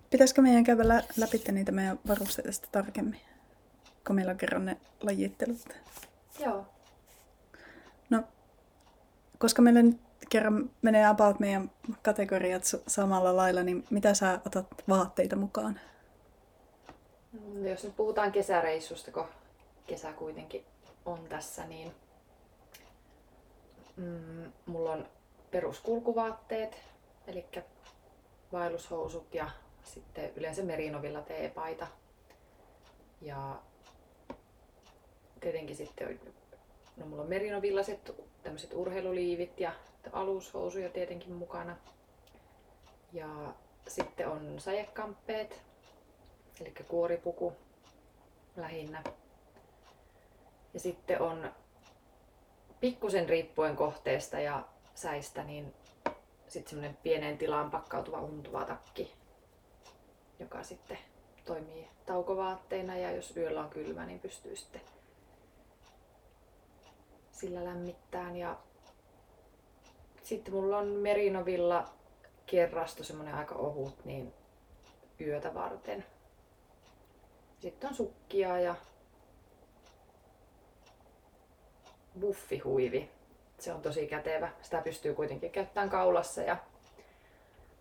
pitäisikö 0.09 0.41
meidän 0.41 0.63
käydä 0.63 0.83
läpi 1.17 1.41
niitä 1.51 1.71
meidän 1.71 1.99
varusteita 2.07 2.51
sitten 2.51 2.71
tarkemmin, 2.71 3.21
kun 4.07 4.15
meillä 4.15 4.31
on 4.31 4.37
kerran 4.37 4.65
ne 4.65 4.77
lajittelut? 5.01 5.69
Joo. 6.39 6.65
No, 8.09 8.23
koska 9.37 9.61
meillä 9.61 9.81
nyt 9.81 10.01
kerran 10.29 10.69
menee 10.81 11.05
about 11.05 11.39
meidän 11.39 11.71
kategoriat 12.01 12.63
samalla 12.87 13.35
lailla, 13.35 13.63
niin 13.63 13.83
mitä 13.89 14.13
sä 14.13 14.39
otat 14.45 14.67
vaatteita 14.89 15.35
mukaan? 15.35 15.79
No, 17.53 17.69
jos 17.69 17.83
nyt 17.83 17.95
puhutaan 17.95 18.31
kesäreissusta, 18.31 19.11
kun 19.11 19.25
kesä 19.87 20.13
kuitenkin 20.13 20.65
on 21.05 21.25
tässä, 21.29 21.65
niin 21.65 21.95
mm, 23.95 24.51
mulla 24.65 24.91
on 24.91 25.07
peruskulkuvaatteet, 25.51 26.77
eli 27.27 27.45
vaellushousut 28.51 29.35
ja 29.35 29.49
sitten 29.83 30.31
yleensä 30.35 30.63
merinovilla 30.63 31.21
teepaita. 31.21 31.87
Ja 33.21 33.61
tietenkin 35.39 35.75
sitten 35.75 36.19
no 36.97 37.05
mulla 37.05 37.21
on 37.21 37.29
merinovillaset 37.29 38.15
tämmöiset 38.43 38.73
urheiluliivit 38.73 39.59
ja 39.59 39.73
alushousuja 40.11 40.89
tietenkin 40.89 41.33
mukana. 41.33 41.77
Ja 43.13 43.53
sitten 43.87 44.27
on 44.27 44.59
sajekamppeet, 44.59 45.61
eli 46.61 46.73
kuoripuku 46.87 47.53
lähinnä. 48.55 49.03
Ja 50.73 50.79
sitten 50.79 51.21
on 51.21 51.51
pikkusen 52.79 53.29
riippuen 53.29 53.75
kohteesta 53.75 54.39
ja 54.39 54.63
säistä, 54.95 55.43
niin 55.43 55.73
sitten 56.47 56.69
semmoinen 56.69 56.97
pieneen 57.03 57.37
tilaan 57.37 57.71
pakkautuva 57.71 58.21
untuva 58.21 58.65
takki, 58.65 59.13
joka 60.39 60.63
sitten 60.63 60.97
toimii 61.45 61.87
taukovaatteina 62.05 62.97
ja 62.97 63.11
jos 63.11 63.37
yöllä 63.37 63.61
on 63.61 63.69
kylmä, 63.69 64.05
niin 64.05 64.19
pystyy 64.19 64.55
sitten 64.55 64.81
sillä 67.31 67.65
lämmittämään. 67.65 68.35
Ja 68.37 68.57
sitten 70.23 70.53
mulla 70.53 70.77
on 70.77 70.87
merinovilla 70.87 71.89
kerrasto 72.45 73.03
semmonen 73.03 73.35
aika 73.35 73.55
ohut, 73.55 74.05
niin 74.05 74.33
yötä 75.21 75.53
varten. 75.53 76.05
Sitten 77.59 77.89
on 77.89 77.95
sukkia 77.95 78.59
ja 78.59 78.75
buffihuivi. 82.19 83.09
Se 83.59 83.73
on 83.73 83.81
tosi 83.81 84.07
kätevä. 84.07 84.51
Sitä 84.61 84.81
pystyy 84.81 85.13
kuitenkin 85.13 85.51
käyttämään 85.51 85.89
kaulassa 85.89 86.41
ja, 86.41 86.57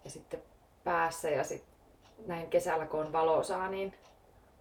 ja 0.04 0.10
sitten 0.10 0.42
päässä 0.84 1.30
ja 1.30 1.44
sitten 1.44 1.70
näin 2.26 2.50
kesällä 2.50 2.86
kun 2.86 3.00
on 3.00 3.12
valosaa, 3.12 3.68
niin 3.68 3.94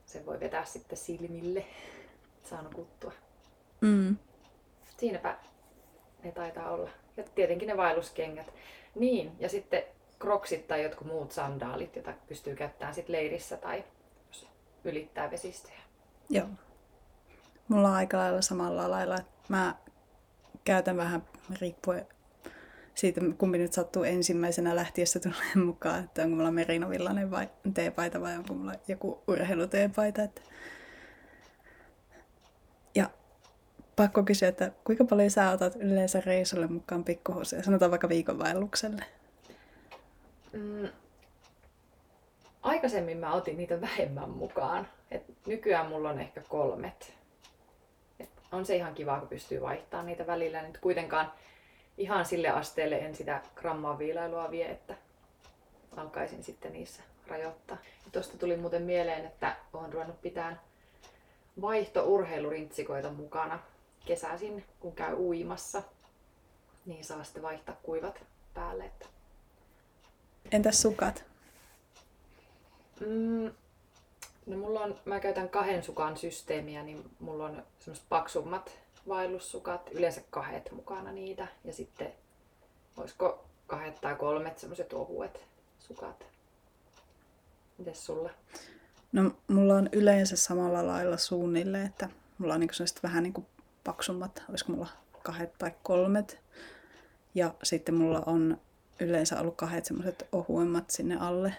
se 0.06 0.26
voi 0.26 0.40
vetää 0.40 0.66
sitten 0.66 0.98
silmille. 0.98 1.66
Saa 2.44 2.62
nukuttua. 2.62 3.12
Mm. 3.82 4.18
Siinäpä 4.98 5.38
ne 6.24 6.32
taitaa 6.32 6.72
olla. 6.72 6.90
Ja 7.18 7.24
tietenkin 7.36 7.68
ne 7.68 7.78
vaelluskengät. 7.78 8.54
Niin, 8.96 9.32
ja 9.40 9.50
sitten 9.50 9.84
kroksit 10.20 10.68
tai 10.68 10.84
jotkut 10.84 11.08
muut 11.08 11.32
sandaalit, 11.32 11.96
joita 11.96 12.14
pystyy 12.28 12.56
käyttämään 12.56 12.96
sit 12.96 13.10
leirissä 13.10 13.58
tai 13.58 13.84
jos 14.28 14.48
ylittää 14.84 15.32
vesistöjä. 15.32 15.80
Joo. 16.30 16.48
Mulla 17.68 17.88
on 17.88 17.96
aika 17.96 18.18
lailla 18.18 18.42
samalla 18.42 18.92
lailla. 18.92 19.16
Mä 19.50 19.76
käytän 20.64 20.98
vähän 20.98 21.24
riippuen 21.62 22.08
siitä, 23.00 23.22
kumpi 23.38 23.58
nyt 23.58 23.74
sattuu 23.74 24.04
ensimmäisenä 24.04 24.76
lähtiessä 24.76 25.20
tulee 25.20 25.66
mukaan, 25.66 26.04
että 26.04 26.24
onko 26.24 26.36
mulla 26.36 26.52
merinovillainen 26.52 27.32
vai 27.32 27.50
teepaita 27.74 28.22
vai 28.22 28.38
onko 28.38 28.54
mulla 28.54 28.74
joku 28.88 29.24
urheiluteepaita. 29.28 30.24
Että... 30.24 30.42
Ja 32.96 33.10
pakko 33.96 34.24
kysyä, 34.24 34.50
että 34.50 34.72
kuinka 34.84 35.06
paljon 35.06 35.32
sä 35.32 35.52
otat 35.52 35.76
yleensä 35.76 36.22
reissulle 36.26 36.68
mukaan 36.68 37.04
pikkuhousuja? 37.04 37.64
Sanotaan 37.64 37.92
vaikka 37.92 38.10
viikonvaellukselle. 38.10 39.04
Mm, 40.54 40.88
aikaisemmin 42.62 43.18
mä 43.18 43.34
otin 43.34 43.58
niitä 43.58 43.82
vähemmän 43.82 44.30
mukaan. 44.30 44.88
Et 45.12 45.24
nykyään 45.48 45.90
mulla 45.90 46.10
on 46.10 46.20
ehkä 46.20 46.42
kolmet. 46.50 47.19
On 48.52 48.66
se 48.66 48.76
ihan 48.76 48.96
kiva, 48.96 49.20
kun 49.20 49.28
pystyy 49.28 49.62
vaihtamaan 49.62 50.06
niitä 50.06 50.28
välillä. 50.28 50.62
Nyt 50.62 50.78
kuitenkaan 50.78 51.32
ihan 51.98 52.26
sille 52.26 52.50
asteelle 52.50 52.98
en 52.98 53.16
sitä 53.16 53.42
grammaa 53.56 53.98
viilailua 53.98 54.52
vie, 54.52 54.72
että 54.72 54.96
alkaisin 55.98 56.44
sitten 56.44 56.74
niissä 56.74 57.04
rajoittaa. 57.28 57.78
Tuosta 58.12 58.38
tuli 58.38 58.58
muuten 58.58 58.82
mieleen, 58.82 59.26
että 59.26 59.56
olen 59.74 59.94
ruvennut 59.94 60.22
pitämään 60.22 60.62
vaihtourheilurintsikoita 61.62 63.12
mukana 63.12 63.60
kesäisin, 64.06 64.66
kun 64.80 64.96
käy 64.96 65.16
uimassa. 65.16 65.84
Niin 66.86 67.04
saa 67.06 67.24
sitten 67.24 67.44
vaihtaa 67.44 67.76
kuivat 67.84 68.24
päälle. 68.54 68.86
Että 68.86 69.06
Entäs 70.52 70.82
sukat? 70.82 71.24
Mm, 73.00 73.52
no 74.46 74.58
mulla 74.58 74.82
on, 74.82 74.96
mä 75.06 75.20
käytän 75.20 75.50
kahden 75.50 75.84
sukan 75.84 76.18
systeemiä, 76.18 76.84
niin 76.84 77.10
mulla 77.20 77.46
on 77.46 77.64
semmoiset 77.80 78.06
paksummat 78.10 78.80
vaellussukat, 79.08 79.90
yleensä 79.92 80.22
kahdet 80.30 80.72
mukana 80.72 81.12
niitä. 81.12 81.48
Ja 81.64 81.74
sitten 81.74 82.14
olisiko 82.98 83.46
kahdet 83.68 84.02
tai 84.02 84.16
kolmet 84.16 84.60
semmoiset 84.60 84.94
ohuet 84.94 85.42
sukat. 85.80 86.26
Mites 87.78 88.06
sulla? 88.06 88.30
No 89.12 89.32
mulla 89.48 89.76
on 89.76 89.90
yleensä 89.92 90.36
samalla 90.36 90.88
lailla 90.88 91.18
suunnille, 91.18 91.82
että 91.82 92.10
mulla 92.38 92.54
on 92.54 92.60
niinku 92.60 92.74
vähän 93.04 93.24
niinku 93.24 93.46
paksummat, 93.84 94.44
olisiko 94.50 94.72
mulla 94.72 94.88
kahdet 95.24 95.54
tai 95.58 95.72
kolmet. 95.84 96.40
Ja 97.36 97.54
sitten 97.64 97.96
mulla 97.96 98.24
on 98.26 98.58
yleensä 99.00 99.40
ollut 99.40 99.56
kahdet 99.56 99.86
semmoiset 99.86 100.28
ohuemmat 100.32 100.90
sinne 100.90 101.18
alle. 101.20 101.54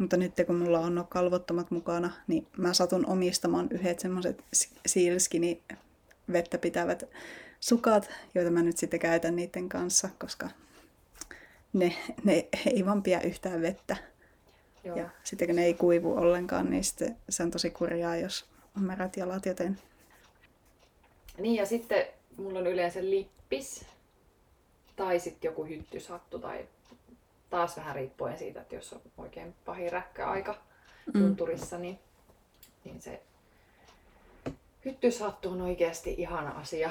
Mutta 0.00 0.16
nyt 0.16 0.32
kun 0.46 0.56
mulla 0.56 0.80
on 0.80 0.94
no 0.94 1.04
kalvottomat 1.04 1.70
mukana, 1.70 2.10
niin 2.26 2.46
mä 2.56 2.74
satun 2.74 3.06
omistamaan 3.06 3.68
yhdet 3.70 4.00
semmoiset 4.00 4.44
siilskini 4.86 5.62
vettä 6.32 6.58
pitävät 6.58 7.04
sukat, 7.60 8.10
joita 8.34 8.50
mä 8.50 8.62
nyt 8.62 8.76
sitten 8.76 9.00
käytän 9.00 9.36
niiden 9.36 9.68
kanssa, 9.68 10.08
koska 10.18 10.48
ne, 11.72 11.96
ne 12.24 12.48
ei 12.66 12.86
vaan 12.86 13.02
pidä 13.02 13.20
yhtään 13.20 13.62
vettä. 13.62 13.96
Joo. 14.84 14.96
Ja 14.96 15.08
sitten 15.24 15.48
kun 15.48 15.56
ne 15.56 15.64
ei 15.64 15.74
kuivu 15.74 16.16
ollenkaan, 16.16 16.70
niin 16.70 16.84
sitten 16.84 17.16
se 17.28 17.42
on 17.42 17.50
tosi 17.50 17.70
kurjaa, 17.70 18.16
jos 18.16 18.44
on 18.76 18.82
märät 18.82 19.16
jalat, 19.16 19.46
joten... 19.46 19.78
Niin 21.38 21.54
ja 21.54 21.66
sitten 21.66 22.06
mulla 22.36 22.58
on 22.58 22.66
yleensä 22.66 23.00
lippis, 23.02 23.84
tai 24.96 25.20
sitten 25.20 25.48
joku 25.48 25.64
hyttyshattu 25.64 26.38
tai 26.38 26.68
taas 27.50 27.76
vähän 27.76 27.94
riippuen 27.94 28.38
siitä, 28.38 28.60
että 28.60 28.74
jos 28.74 28.92
on 28.92 29.00
oikein 29.18 29.54
pahin 29.64 29.92
räkkäaika 29.92 30.54
mm. 31.14 31.20
tunturissa, 31.20 31.78
niin, 31.78 31.98
niin 32.84 33.02
se 33.02 33.22
hyttyshattu 34.84 35.50
on 35.50 35.60
oikeasti 35.60 36.14
ihana 36.18 36.50
asia. 36.50 36.90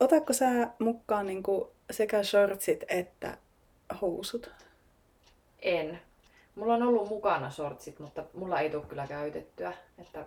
Otatko 0.00 0.32
sä 0.32 0.68
mukaan 0.78 1.26
niin 1.26 1.42
sekä 1.90 2.22
shortsit 2.22 2.84
että 2.88 3.38
housut? 4.00 4.50
En. 5.62 6.00
Mulla 6.54 6.74
on 6.74 6.82
ollut 6.82 7.08
mukana 7.08 7.50
shortsit, 7.50 7.98
mutta 7.98 8.24
mulla 8.34 8.60
ei 8.60 8.70
tule 8.70 8.86
kyllä 8.86 9.06
käytettyä. 9.06 9.72
Että 9.98 10.26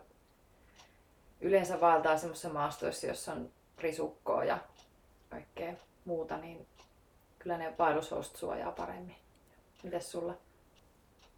yleensä 1.41 1.81
vaeltaa 1.81 2.17
semmoisessa 2.17 2.49
maastoissa, 2.49 3.07
jossa 3.07 3.33
on 3.33 3.49
risukkoa 3.77 4.43
ja 4.43 4.57
kaikkea 5.29 5.73
muuta, 6.05 6.37
niin 6.37 6.67
kyllä 7.43 7.57
ne 7.57 7.73
vaellushousut 7.79 8.35
suojaa 8.35 8.71
paremmin. 8.71 9.15
Mites 9.83 10.11
sulla? 10.11 10.37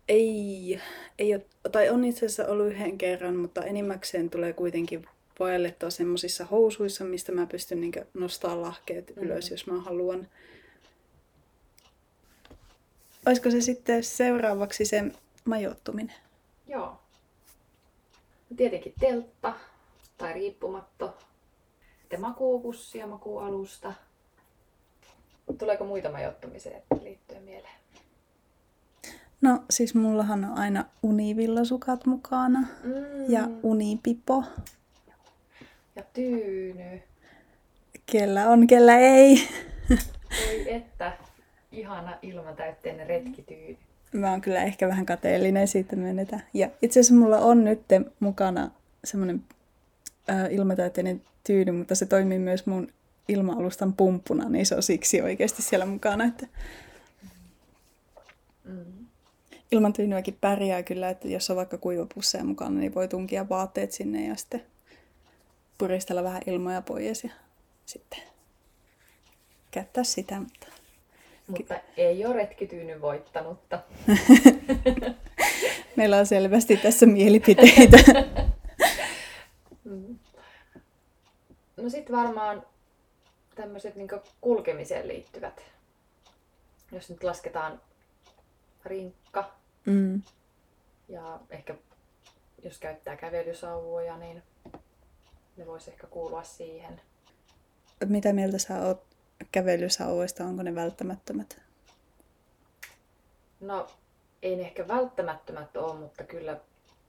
Ei, 0.07 0.81
ei 1.19 1.35
ole, 1.35 1.45
tai 1.71 1.89
on 1.89 2.05
itse 2.05 2.25
asiassa 2.25 2.47
ollut 2.47 2.67
yhden 2.67 2.97
kerran, 2.97 3.35
mutta 3.35 3.63
enimmäkseen 3.63 4.29
tulee 4.29 4.53
kuitenkin 4.53 5.05
vaellettua 5.39 5.89
semmoisissa 5.89 6.45
housuissa, 6.45 7.03
mistä 7.03 7.31
mä 7.31 7.45
pystyn 7.45 7.81
niin 7.81 7.93
nostamaan 8.13 8.61
lahkeet 8.61 9.15
mm. 9.15 9.23
ylös, 9.23 9.51
jos 9.51 9.67
mä 9.67 9.81
haluan. 9.81 10.27
Olisiko 13.25 13.51
se 13.51 13.61
sitten 13.61 14.03
seuraavaksi 14.03 14.85
se 14.85 15.03
majoittuminen? 15.45 16.15
Joo. 16.67 16.99
Tietenkin 18.57 18.93
teltta 18.99 19.53
tai 20.17 20.33
riippumatto. 20.33 21.17
Sitten 21.99 22.21
makuupussi 22.21 22.97
ja 22.97 23.07
makuualusta. 23.07 23.93
Tuleeko 25.57 25.85
muita 25.85 26.11
majoittumiseen 26.11 26.81
liittyen 27.01 27.43
mieleen? 27.43 27.75
No 29.41 29.63
siis 29.69 29.95
mullahan 29.95 30.45
on 30.45 30.57
aina 30.57 30.85
univillasukat 31.03 32.05
mukana 32.05 32.59
mm. 32.59 32.93
ja 33.29 33.47
unipipo. 33.63 34.43
Ja 35.95 36.03
tyyny. 36.13 37.01
Kellä 38.11 38.49
on, 38.49 38.67
kellä 38.67 38.97
ei. 38.97 39.47
Oi 40.49 40.73
että, 40.73 41.13
ihana 41.71 42.17
ilmatäytteinen 42.21 43.07
retkityyny. 43.07 43.77
Mä 44.13 44.31
oon 44.31 44.41
kyllä 44.41 44.63
ehkä 44.63 44.87
vähän 44.87 45.05
kateellinen 45.05 45.67
siitä 45.67 45.95
mennetä. 45.95 46.39
Ja 46.53 46.69
itse 46.81 46.99
asiassa 46.99 47.15
mulla 47.15 47.39
on 47.39 47.63
nyt 47.63 47.81
mukana 48.19 48.71
semmoinen 49.03 49.43
äh, 50.29 50.53
ilmatäytteinen 50.53 51.21
tyyny, 51.43 51.71
mutta 51.71 51.95
se 51.95 52.05
toimii 52.05 52.39
myös 52.39 52.65
mun 52.65 52.87
ilma-alustan 53.27 53.93
pumppuna, 53.93 54.49
niin 54.49 54.65
se 54.65 54.75
on 54.75 54.83
siksi 54.83 55.21
oikeasti 55.21 55.61
siellä 55.61 55.85
mukana. 55.85 56.25
Että... 56.25 56.47
Mm. 58.63 59.05
Ilman 59.71 59.93
tyynyäkin 59.93 60.37
pärjää 60.41 60.83
kyllä, 60.83 61.09
että 61.09 61.27
jos 61.27 61.49
on 61.49 61.55
vaikka 61.55 61.77
kuivapusseja 61.77 62.43
mukana, 62.43 62.79
niin 62.79 62.95
voi 62.95 63.07
tunkia 63.07 63.49
vaatteet 63.49 63.91
sinne 63.91 64.27
ja 64.27 64.35
sitten 64.35 64.63
puristella 65.77 66.23
vähän 66.23 66.41
ilmoja 66.47 66.81
pois 66.81 67.23
ja 67.23 67.29
sitten 67.85 68.19
käyttää 69.71 70.03
sitä. 70.03 70.39
Mutta... 70.39 70.67
Mutta 71.47 71.75
ei 71.97 72.25
ole 72.25 72.33
retkityyny 72.33 73.01
voittanutta. 73.01 73.79
Meillä 75.95 76.17
on 76.17 76.25
selvästi 76.25 76.77
tässä 76.77 77.05
mielipiteitä. 77.05 77.97
Mm. 79.85 80.19
No 81.77 81.89
sitten 81.89 82.15
varmaan 82.15 82.65
tämmöiset 83.55 83.95
niin 83.95 84.09
kulkemiseen 84.41 85.07
liittyvät. 85.07 85.61
Jos 86.91 87.09
nyt 87.09 87.23
lasketaan 87.23 87.81
rinkka 88.85 89.51
Mm. 89.85 90.21
ja 91.09 91.39
ehkä 91.49 91.75
jos 92.63 92.79
käyttää 92.79 93.15
kävelysauvoja, 93.15 94.17
niin 94.17 94.43
ne 95.57 95.67
voisi 95.67 95.91
ehkä 95.91 96.07
kuulua 96.07 96.43
siihen. 96.43 97.01
Mitä 98.05 98.33
mieltä 98.33 98.57
sä 98.57 98.81
oot 98.81 99.03
kävelysauvoista? 99.51 100.43
Onko 100.43 100.63
ne 100.63 100.75
välttämättömät? 100.75 101.61
No, 103.59 103.87
ei 104.41 104.55
ne 104.55 104.61
ehkä 104.61 104.87
välttämättömät 104.87 105.77
ole, 105.77 105.99
mutta 105.99 106.23
kyllä 106.23 106.59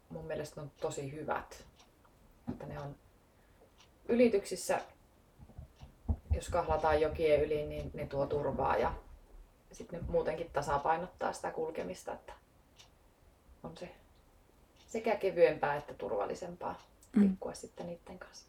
mun 0.08 0.24
mielestä 0.24 0.60
ne 0.60 0.62
on 0.62 0.70
tosi 0.80 1.12
hyvät. 1.12 1.64
Että 2.50 2.66
ne 2.66 2.80
on 2.80 2.96
ylityksissä, 4.08 4.80
jos 6.34 6.48
kahlataan 6.48 7.00
jokien 7.00 7.42
yli, 7.42 7.66
niin 7.66 7.90
ne 7.94 8.06
tuo 8.06 8.26
turvaa 8.26 8.76
ja 8.76 8.92
sitten 9.72 10.00
ne 10.00 10.06
muutenkin 10.08 10.50
tasapainottaa 10.52 11.32
sitä 11.32 11.50
kulkemista, 11.50 12.12
että 12.12 12.32
on 13.62 13.76
se 13.78 13.88
sekä 14.86 15.16
kevyempää 15.16 15.76
että 15.76 15.94
turvallisempaa 15.94 16.80
Mm. 17.16 17.22
liikkua 17.22 17.54
sitten 17.54 17.86
niiden 17.86 18.18
kanssa. 18.18 18.46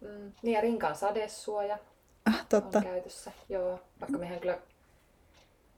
Mm, 0.00 0.32
niin 0.42 0.54
ja 0.54 0.60
rinkan 0.60 0.96
sadesuoja 0.96 1.78
Ah, 2.26 2.46
totta. 2.48 2.78
on 2.78 2.84
käytössä. 2.84 3.32
Joo, 3.48 3.80
vaikka 4.00 4.18
mehän 4.18 4.40
kyllä 4.40 4.58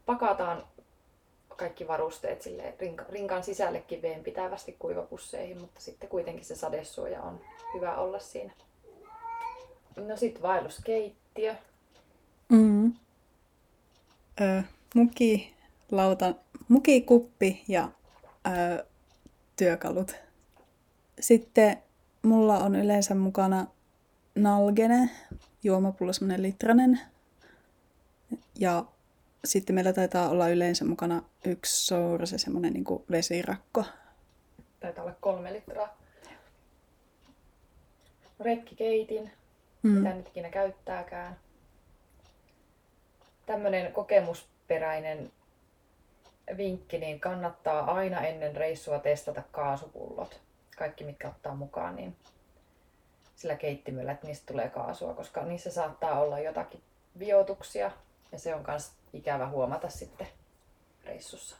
pakataan 0.06 0.62
kaikki 1.56 1.88
varusteet 1.88 2.42
sille 2.42 2.74
rinka, 2.80 3.04
rinkan 3.08 3.42
sisällekin 3.42 4.02
veen 4.02 4.22
pitävästi 4.24 4.76
kuivapusseihin, 4.78 5.60
mutta 5.60 5.80
sitten 5.80 6.08
kuitenkin 6.08 6.44
se 6.44 6.56
sadesuoja 6.56 7.22
on 7.22 7.40
hyvä 7.74 7.96
olla 7.96 8.18
siinä. 8.18 8.52
No 10.06 10.16
sitten 10.16 10.42
vaelluskeittiö. 10.42 11.54
Mm. 12.48 12.92
Ö, 14.40 14.62
muki, 14.94 15.54
lauta, 15.90 16.34
mukikuppi 16.68 17.64
ja 17.68 17.88
ö, 18.46 18.84
työkalut. 19.56 20.16
Sitten 21.20 21.82
mulla 22.22 22.58
on 22.58 22.76
yleensä 22.76 23.14
mukana 23.14 23.66
nalgene, 24.34 25.10
juomapullo 25.64 26.12
semmonen 26.12 26.42
litranen. 26.42 27.00
Ja 28.58 28.84
sitten 29.44 29.74
meillä 29.74 29.92
taitaa 29.92 30.28
olla 30.28 30.48
yleensä 30.48 30.84
mukana 30.84 31.22
yksi 31.44 31.86
sourase, 31.86 32.38
semmonen 32.38 32.72
niinku 32.72 33.04
vesirakko. 33.10 33.84
Taitaa 34.80 35.04
olla 35.04 35.14
kolme 35.20 35.52
litraa. 35.52 35.98
Retkikeitin, 38.40 39.30
Mm. 39.88 39.94
mitä 39.94 40.14
nyt 40.14 40.28
ikinä 40.28 40.50
käyttääkään. 40.50 41.36
Tämmöinen 43.46 43.92
kokemusperäinen 43.92 45.32
vinkki, 46.56 46.98
niin 46.98 47.20
kannattaa 47.20 47.94
aina 47.94 48.20
ennen 48.20 48.56
reissua 48.56 48.98
testata 48.98 49.42
kaasupullot. 49.52 50.40
Kaikki, 50.78 51.04
mitkä 51.04 51.28
ottaa 51.28 51.54
mukaan, 51.54 51.96
niin 51.96 52.16
sillä 53.36 53.56
keittimellä, 53.56 54.12
että 54.12 54.26
niistä 54.26 54.46
tulee 54.46 54.68
kaasua, 54.68 55.14
koska 55.14 55.44
niissä 55.44 55.70
saattaa 55.70 56.20
olla 56.20 56.38
jotakin 56.38 56.82
viotuksia 57.18 57.90
ja 58.32 58.38
se 58.38 58.54
on 58.54 58.64
myös 58.68 58.92
ikävä 59.12 59.48
huomata 59.48 59.88
sitten 59.88 60.26
reissussa. 61.04 61.56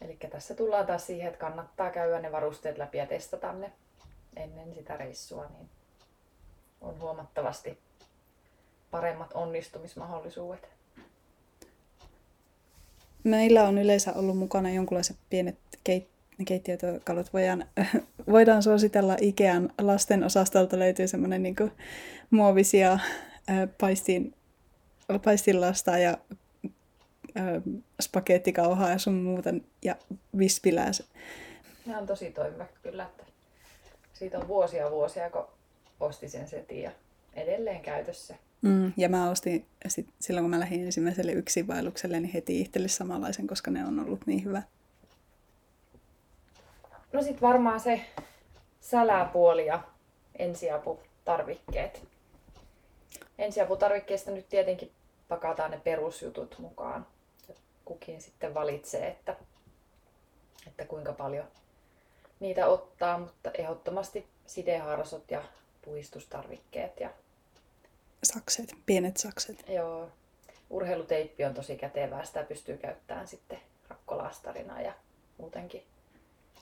Eli 0.00 0.16
tässä 0.16 0.54
tullaan 0.54 0.86
taas 0.86 1.06
siihen, 1.06 1.28
että 1.28 1.40
kannattaa 1.40 1.90
käydä 1.90 2.20
ne 2.20 2.32
varusteet 2.32 2.78
läpi 2.78 2.98
ja 2.98 3.06
testata 3.06 3.52
ne 3.52 3.72
ennen 4.36 4.74
sitä 4.74 4.96
reissua, 4.96 5.46
niin 5.46 5.70
on 6.84 7.00
huomattavasti 7.00 7.78
paremmat 8.90 9.32
onnistumismahdollisuudet. 9.32 10.68
Meillä 13.24 13.68
on 13.68 13.78
yleensä 13.78 14.12
ollut 14.12 14.38
mukana 14.38 14.70
jonkunlaiset 14.70 15.16
pienet 15.30 15.58
keit- 15.90 16.14
keittiötyökalut. 16.46 17.32
Voidaan, 17.32 17.64
voidaan 18.30 18.62
suositella 18.62 19.16
Ikean 19.20 19.72
lasten 19.80 20.24
osastolta 20.24 20.78
löytyy 20.78 21.08
semmoinen 21.08 21.42
niin 21.42 21.56
muovisia 22.30 22.98
ää, 23.48 23.66
paistin, 23.80 24.34
paistinlasta 25.24 25.98
ja 25.98 26.18
ää, 27.34 27.60
spagettikauhaa 28.02 28.90
ja 28.90 28.98
sun 28.98 29.14
muuta 29.14 29.50
ja 29.82 29.96
vispilää. 30.38 30.90
Ne 31.86 31.96
on 31.96 32.06
tosi 32.06 32.30
toimivat 32.30 32.70
kyllä, 32.82 33.04
että 33.04 33.24
siitä 34.12 34.38
on 34.38 34.48
vuosia 34.48 34.90
vuosia, 34.90 35.30
kun 35.30 35.46
ostin 36.04 36.30
sen 36.30 36.48
setin 36.48 36.82
ja 36.82 36.90
edelleen 37.34 37.80
käytössä. 37.80 38.34
Mm, 38.62 38.92
ja 38.96 39.08
mä 39.08 39.30
ostin 39.30 39.66
sit, 39.88 40.08
silloin, 40.20 40.44
kun 40.44 40.50
mä 40.50 40.60
lähdin 40.60 40.84
ensimmäiselle 40.84 41.32
yksinvaellukselle, 41.32 42.20
niin 42.20 42.32
heti 42.32 42.60
itselle 42.60 42.88
samanlaisen, 42.88 43.46
koska 43.46 43.70
ne 43.70 43.86
on 43.86 44.00
ollut 44.00 44.26
niin 44.26 44.44
hyvä. 44.44 44.62
No 47.12 47.22
sit 47.22 47.42
varmaan 47.42 47.80
se 47.80 48.00
säläpuoli 48.80 49.66
ja 49.66 49.80
ensiaputarvikkeet. 50.38 52.08
Ensiaputarvikkeista 53.38 54.30
nyt 54.30 54.48
tietenkin 54.48 54.90
pakataan 55.28 55.70
ne 55.70 55.80
perusjutut 55.84 56.58
mukaan. 56.58 57.06
Kukin 57.84 58.20
sitten 58.20 58.54
valitsee, 58.54 59.08
että, 59.08 59.36
että 60.66 60.84
kuinka 60.84 61.12
paljon 61.12 61.46
niitä 62.40 62.66
ottaa, 62.66 63.18
mutta 63.18 63.50
ehdottomasti 63.58 64.26
sideharsot 64.46 65.30
ja 65.30 65.42
puistustarvikkeet 65.84 67.00
ja 67.00 67.10
Sakset, 68.22 68.74
pienet 68.86 69.16
sakset. 69.16 69.64
joo, 69.68 70.08
urheiluteippi 70.70 71.44
on 71.44 71.54
tosi 71.54 71.76
kätevää, 71.76 72.24
sitä 72.24 72.42
pystyy 72.42 72.76
käyttämään 72.76 73.28
sitten 73.28 73.58
rakkolastarina 73.88 74.80
ja 74.80 74.92
muutenkin 75.38 75.82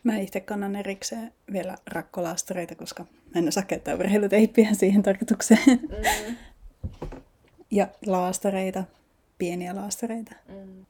Mä 0.04 0.16
itse 0.18 0.40
kannan 0.40 0.76
erikseen 0.76 1.32
vielä 1.52 1.76
rakkolastareita, 1.86 2.74
koska 2.74 3.02
mä 3.02 3.38
en 3.38 3.48
osaa 3.48 3.62
käyttää 3.62 3.94
urheiluteippiä 3.94 4.68
siihen 4.74 5.02
tarkoitukseen. 5.02 5.60
Mm, 5.66 6.36
Ja 7.70 7.88
laastareita, 8.06 8.84
pieniä 9.38 9.76
laastareita. 9.76 10.34
mm. 10.48 10.86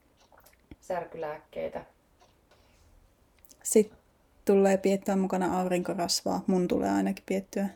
Särkylääkkeitä. 0.81 1.85
Sitten 3.63 3.99
tulee 4.45 4.77
piettyä 4.77 5.17
mukana 5.17 5.61
aurinkorasvaa. 5.61 6.45
Mun 6.47 6.69
tulee 6.69 6.91
ainakin 6.91 7.25
piettyä. 7.27 7.69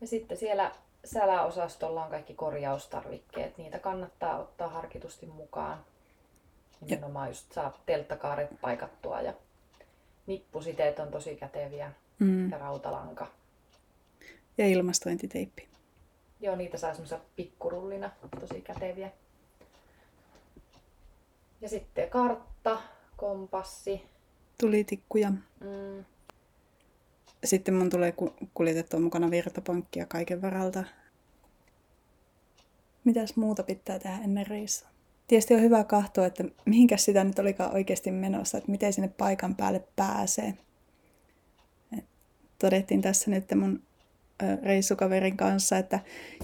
Ja 0.00 0.06
sitten 0.06 0.36
siellä 0.38 0.72
säläosastolla 1.04 2.04
on 2.04 2.10
kaikki 2.10 2.34
korjaustarvikkeet. 2.34 3.58
Niitä 3.58 3.78
kannattaa 3.78 4.38
ottaa 4.38 4.68
harkitusti 4.68 5.26
mukaan. 5.26 5.84
Nimenomaan 6.80 7.28
just 7.28 7.52
saa 7.52 7.78
telttakaaret 7.86 8.50
paikattua 8.60 9.20
ja 9.20 9.34
nippusiteet 10.26 10.98
on 10.98 11.08
tosi 11.10 11.36
käteviä 11.36 11.92
Mm. 12.18 12.50
ja 12.50 12.58
rautalanka. 12.58 13.26
Ja 14.58 14.66
ilmastointiteippi. 14.66 15.68
Joo, 16.40 16.56
niitä 16.56 16.78
saa 16.78 16.92
semmoisena 16.94 17.20
pikkurullina, 17.36 18.10
tosi 18.40 18.60
käteviä. 18.60 19.10
Ja 21.60 21.68
sitten 21.68 22.10
kartta, 22.10 22.80
kompassi. 23.16 24.02
Tulitikkuja. 24.60 25.30
Mm, 25.60 26.04
Sitten 27.44 27.74
mun 27.74 27.90
tulee 27.90 28.12
ku- 28.12 28.34
kuljetettua 28.54 29.00
mukana 29.00 29.30
virtapankkia 29.30 30.06
kaiken 30.06 30.42
varalta. 30.42 30.84
Mitäs 33.04 33.36
muuta 33.36 33.62
pitää 33.62 33.98
tehdä 33.98 34.18
ennen 34.24 34.46
reissua? 34.46 34.88
Tietysti 35.26 35.54
on 35.54 35.60
hyvä 35.60 35.84
kahtoa, 35.84 36.26
että 36.26 36.44
mihinkäs 36.64 37.04
sitä 37.04 37.24
nyt 37.24 37.38
olikaan 37.38 37.74
oikeasti 37.74 38.10
menossa, 38.10 38.58
että 38.58 38.70
miten 38.70 38.92
sinne 38.92 39.10
paikan 39.18 39.54
päälle 39.54 39.84
pääsee. 39.96 40.54
Et 41.98 42.04
todettiin 42.58 43.02
tässä 43.02 43.30
nyt 43.30 43.44
mun 43.54 43.82
reissukaverin 44.62 45.36
kanssa, 45.36 45.78
että 45.78 46.00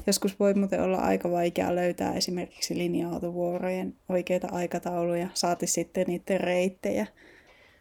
joskus 0.06 0.40
voi 0.40 0.54
muuten 0.54 0.82
olla 0.82 0.98
aika 0.98 1.30
vaikea 1.30 1.74
löytää 1.74 2.14
esimerkiksi 2.14 2.78
linja-autovuorojen 2.78 3.94
oikeita 4.08 4.48
aikatauluja, 4.52 5.28
saati 5.34 5.66
sitten 5.66 6.06
niiden 6.06 6.40
reittejä. 6.40 7.06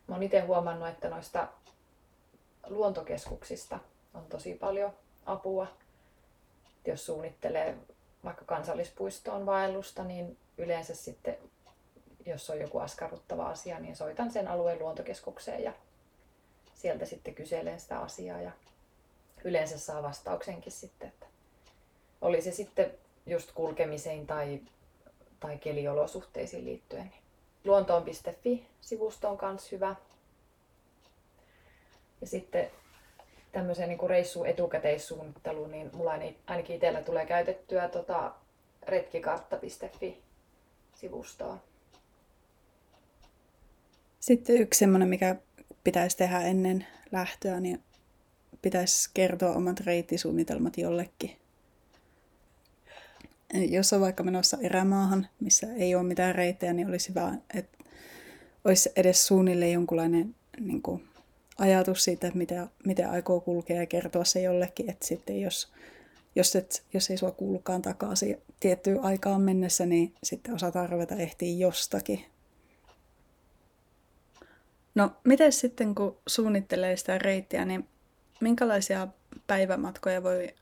Mä 0.08 0.16
oon 0.16 0.24
itse 0.24 0.40
huomannut, 0.40 0.90
että 0.90 1.10
noista 1.10 1.48
luontokeskuksista 2.68 3.80
on 4.14 4.26
tosi 4.26 4.54
paljon 4.54 4.94
apua. 5.26 5.68
Jos 6.86 7.06
suunnittelee 7.06 7.78
vaikka 8.24 8.46
kansallispuistoon 8.46 9.46
vaellusta, 9.46 10.04
niin 10.04 10.38
yleensä 10.58 10.96
sitten, 10.96 11.38
jos 12.26 12.50
on 12.50 12.60
joku 12.60 12.80
askarruttava 12.80 13.50
asia, 13.50 13.80
niin 13.80 13.96
soitan 13.96 14.32
sen 14.32 14.48
alueen 14.48 14.80
luontokeskukseen 14.80 15.64
ja 15.64 15.74
sieltä 16.76 17.06
sitten 17.06 17.36
kyselen 17.36 17.80
sitä 17.80 18.00
asiaa 18.00 18.42
ja 18.42 18.52
yleensä 19.44 19.80
saa 19.80 20.04
vastauksenkin 20.04 20.72
sitten. 20.72 21.08
Että 21.08 21.26
oli 22.22 22.42
se 22.42 22.52
sitten 22.52 22.92
just 23.26 23.52
kulkemiseen 23.52 24.28
tai, 24.28 24.62
tai 25.40 25.58
keliolosuhteisiin 25.58 26.66
liittyen. 26.66 27.04
Niin 27.04 27.22
luontoon.fi-sivusto 27.66 29.30
on 29.30 29.38
myös 29.42 29.72
hyvä. 29.72 29.96
Ja 32.22 32.28
sitten 32.28 32.68
tämmöiseen 33.52 33.90
niin 33.90 34.10
reissu 34.10 34.44
etukäteissuunnitteluun, 34.44 35.72
niin 35.72 35.90
mulla 35.94 36.12
ainakin 36.48 36.76
itsellä 36.76 37.02
tulee 37.02 37.26
käytettyä 37.26 37.88
tota 37.88 38.32
retkikartta.fi-sivustoa. 38.88 41.58
Sitten 44.20 44.58
yksi 44.58 44.78
semmoinen, 44.78 45.08
mikä 45.08 45.36
pitäisi 45.84 46.18
tehdä 46.18 46.42
ennen 46.42 46.88
lähtöä, 47.12 47.60
niin 47.60 47.84
pitäisi 48.62 49.10
kertoa 49.14 49.56
omat 49.56 49.80
reittisuunnitelmat 49.80 50.78
jollekin. 50.78 51.32
Jos 53.54 53.94
on 53.94 54.02
vaikka 54.02 54.24
menossa 54.24 54.58
erämaahan, 54.62 55.28
missä 55.40 55.68
ei 55.74 55.96
ole 55.96 56.04
mitään 56.04 56.36
reittejä, 56.36 56.74
niin 56.74 56.88
olisi 56.88 57.10
hyvä, 57.10 57.34
että 57.54 57.78
olisi 58.66 58.92
edes 58.96 59.28
suunnilleen 59.28 59.72
jonkunlainen 59.72 60.36
niin 60.60 60.82
kuin, 60.82 61.08
ajatus 61.60 62.04
siitä, 62.04 62.28
että 62.28 62.38
mitä, 62.38 62.68
miten 62.86 63.10
aikoo 63.10 63.40
kulkea 63.40 63.78
ja 63.78 63.86
kertoa 63.86 64.26
se 64.26 64.42
jollekin, 64.42 64.90
että 64.90 65.08
sitten 65.08 65.42
jos, 65.42 65.72
jos, 66.36 66.56
et, 66.56 66.84
jos 66.94 67.10
ei 67.10 67.18
sua 67.18 67.32
kuulukaan 67.32 67.82
takaisin 67.82 68.42
tiettyyn 68.60 69.04
aikaan 69.04 69.42
mennessä, 69.42 69.86
niin 69.86 70.14
sitten 70.24 70.56
osataan 70.56 70.90
ruveta 70.90 71.16
ehtiä 71.16 71.68
jostakin. 71.68 72.26
No, 74.96 75.12
miten 75.24 75.52
sitten 75.52 75.96
kun 75.96 76.18
suunnittelee 76.28 76.98
sitä 76.98 77.18
reittiä, 77.18 77.66
niin 77.66 77.88
minkälaisia 78.42 79.08
päivämatkoja 79.48 80.24
voi 80.24 80.56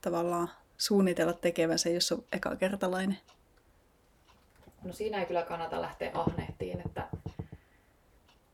tavallaan 0.00 0.50
suunnitella 0.78 1.32
tekevänsä, 1.32 1.88
jos 1.88 2.12
on 2.12 2.24
ekakertalainen? 2.32 3.18
No 4.84 4.92
siinä 4.92 5.20
ei 5.20 5.26
kyllä 5.26 5.42
kannata 5.42 5.80
lähteä 5.80 6.10
ahnehtiin, 6.14 6.82
että 6.86 7.07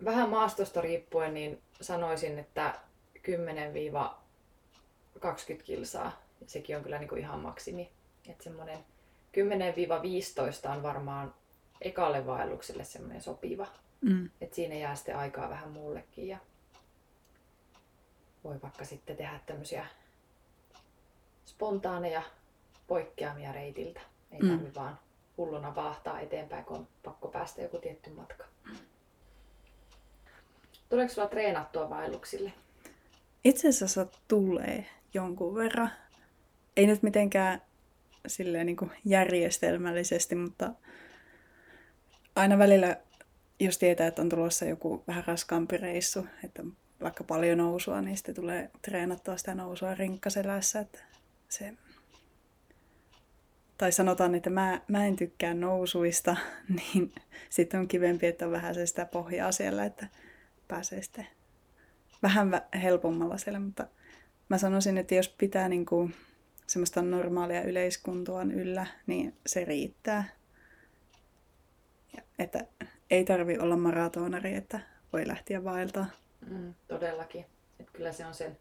vähän 0.05 0.29
maastosta 0.29 0.81
riippuen 0.81 1.35
niin 1.35 1.63
sanoisin, 1.81 2.39
että 2.39 2.81
10-20 3.19 3.23
kilsaa. 5.65 6.23
Sekin 6.47 6.77
on 6.77 6.83
kyllä 6.83 6.99
niin 6.99 7.09
kuin 7.09 7.21
ihan 7.21 7.41
maksimi. 7.41 7.91
Että 8.29 8.45
semmoinen 8.45 8.79
10-15 10.69 10.71
on 10.71 10.83
varmaan 10.83 11.35
ekalle 11.81 12.27
vaellukselle 12.27 12.85
semmoinen 12.85 13.23
sopiva. 13.23 13.67
Mm. 14.01 14.31
Että 14.41 14.57
siinä 14.57 14.75
jää 14.75 14.95
sitten 14.95 15.17
aikaa 15.17 15.49
vähän 15.49 15.71
muullekin. 15.71 16.29
Ja 16.29 16.39
voi 18.45 18.63
vaikka 18.63 18.85
sitten 18.85 19.17
tehdä 19.17 19.41
tämmöisiä 19.47 19.87
spontaaneja 21.47 22.23
poikkeamia 22.87 23.53
reitiltä. 23.53 24.01
Ei 24.33 24.41
mm. 24.41 24.71
vaan 24.75 24.99
hulluna 25.37 25.75
vaahtaa 25.75 26.21
eteenpäin, 26.21 26.65
kun 26.65 26.77
on 26.77 26.89
pakko 27.03 27.29
päästä 27.29 27.63
joku 27.63 27.79
tietty 27.79 28.11
matka. 28.11 28.45
Tuleeko 30.95 31.13
sulla 31.13 31.29
treenattua 31.29 31.91
vaelluksille? 31.91 32.53
Itse 33.45 33.69
asiassa 33.69 34.07
tulee 34.29 34.87
jonkun 35.15 35.55
verran. 35.55 35.91
Ei 36.77 36.87
nyt 36.87 37.03
mitenkään 37.03 37.63
silleen 38.27 38.67
niin 38.67 38.77
kuin 38.77 38.91
järjestelmällisesti, 39.05 40.35
mutta 40.35 40.71
aina 42.37 42.59
välillä, 42.59 42.97
jos 43.61 43.79
tietää, 43.79 44.07
että 44.07 44.23
on 44.23 44.29
tulossa 44.29 44.65
joku 44.65 45.05
vähän 45.07 45.25
raskaampi 45.27 45.77
reissu, 45.77 46.27
että 46.45 46.63
vaikka 47.01 47.25
paljon 47.25 47.59
nousua, 47.59 48.01
niin 48.01 48.17
sitten 48.17 48.35
tulee 48.35 48.71
treenattua 48.83 49.37
sitä 49.37 49.55
nousua 49.55 49.95
rinkkaselässä. 49.95 50.81
Että 50.81 50.99
se... 51.49 51.73
Tai 53.79 53.93
sanotaan, 53.93 54.35
että 54.35 54.51
mä, 54.51 54.81
mä 54.89 55.07
en 55.07 55.17
tykkää 55.17 55.55
nousuista, 55.55 56.37
niin 56.77 57.13
sitten 57.51 57.81
on 57.81 57.89
kivempi, 57.89 58.27
että 58.27 58.47
on 58.47 58.53
vähän 58.53 58.75
se 58.75 58.87
sitä 58.87 59.05
pohjaa 59.07 59.53
siellä, 59.53 59.85
että 59.85 60.07
pääsee 60.75 61.03
sitten 61.03 61.27
vähän 62.23 62.63
helpommalla 62.83 63.39
siellä, 63.39 63.61
mutta 63.61 63.87
mä 64.49 64.59
sanoisin, 64.59 64.99
että 64.99 65.15
jos 65.15 65.29
pitää 65.29 65.69
niin 65.69 65.87
kuin 65.87 66.15
semmoista 66.67 67.03
normaalia 67.03 67.63
yleiskuntoa 67.63 68.43
yllä, 68.43 68.87
niin 69.07 69.37
se 69.47 69.65
riittää. 69.65 70.25
Että 72.39 72.67
ei 73.11 73.25
tarvi 73.25 73.59
olla 73.59 73.77
maratonari, 73.77 74.55
että 74.55 74.81
voi 75.13 75.29
lähteä 75.29 75.65
vaeltaa. 75.65 76.07
Mm, 76.47 76.75
todellakin. 76.89 77.47
Et 77.81 77.91
kyllä 77.91 78.13
se 78.13 78.27
on 78.27 78.35
sen 78.35 78.59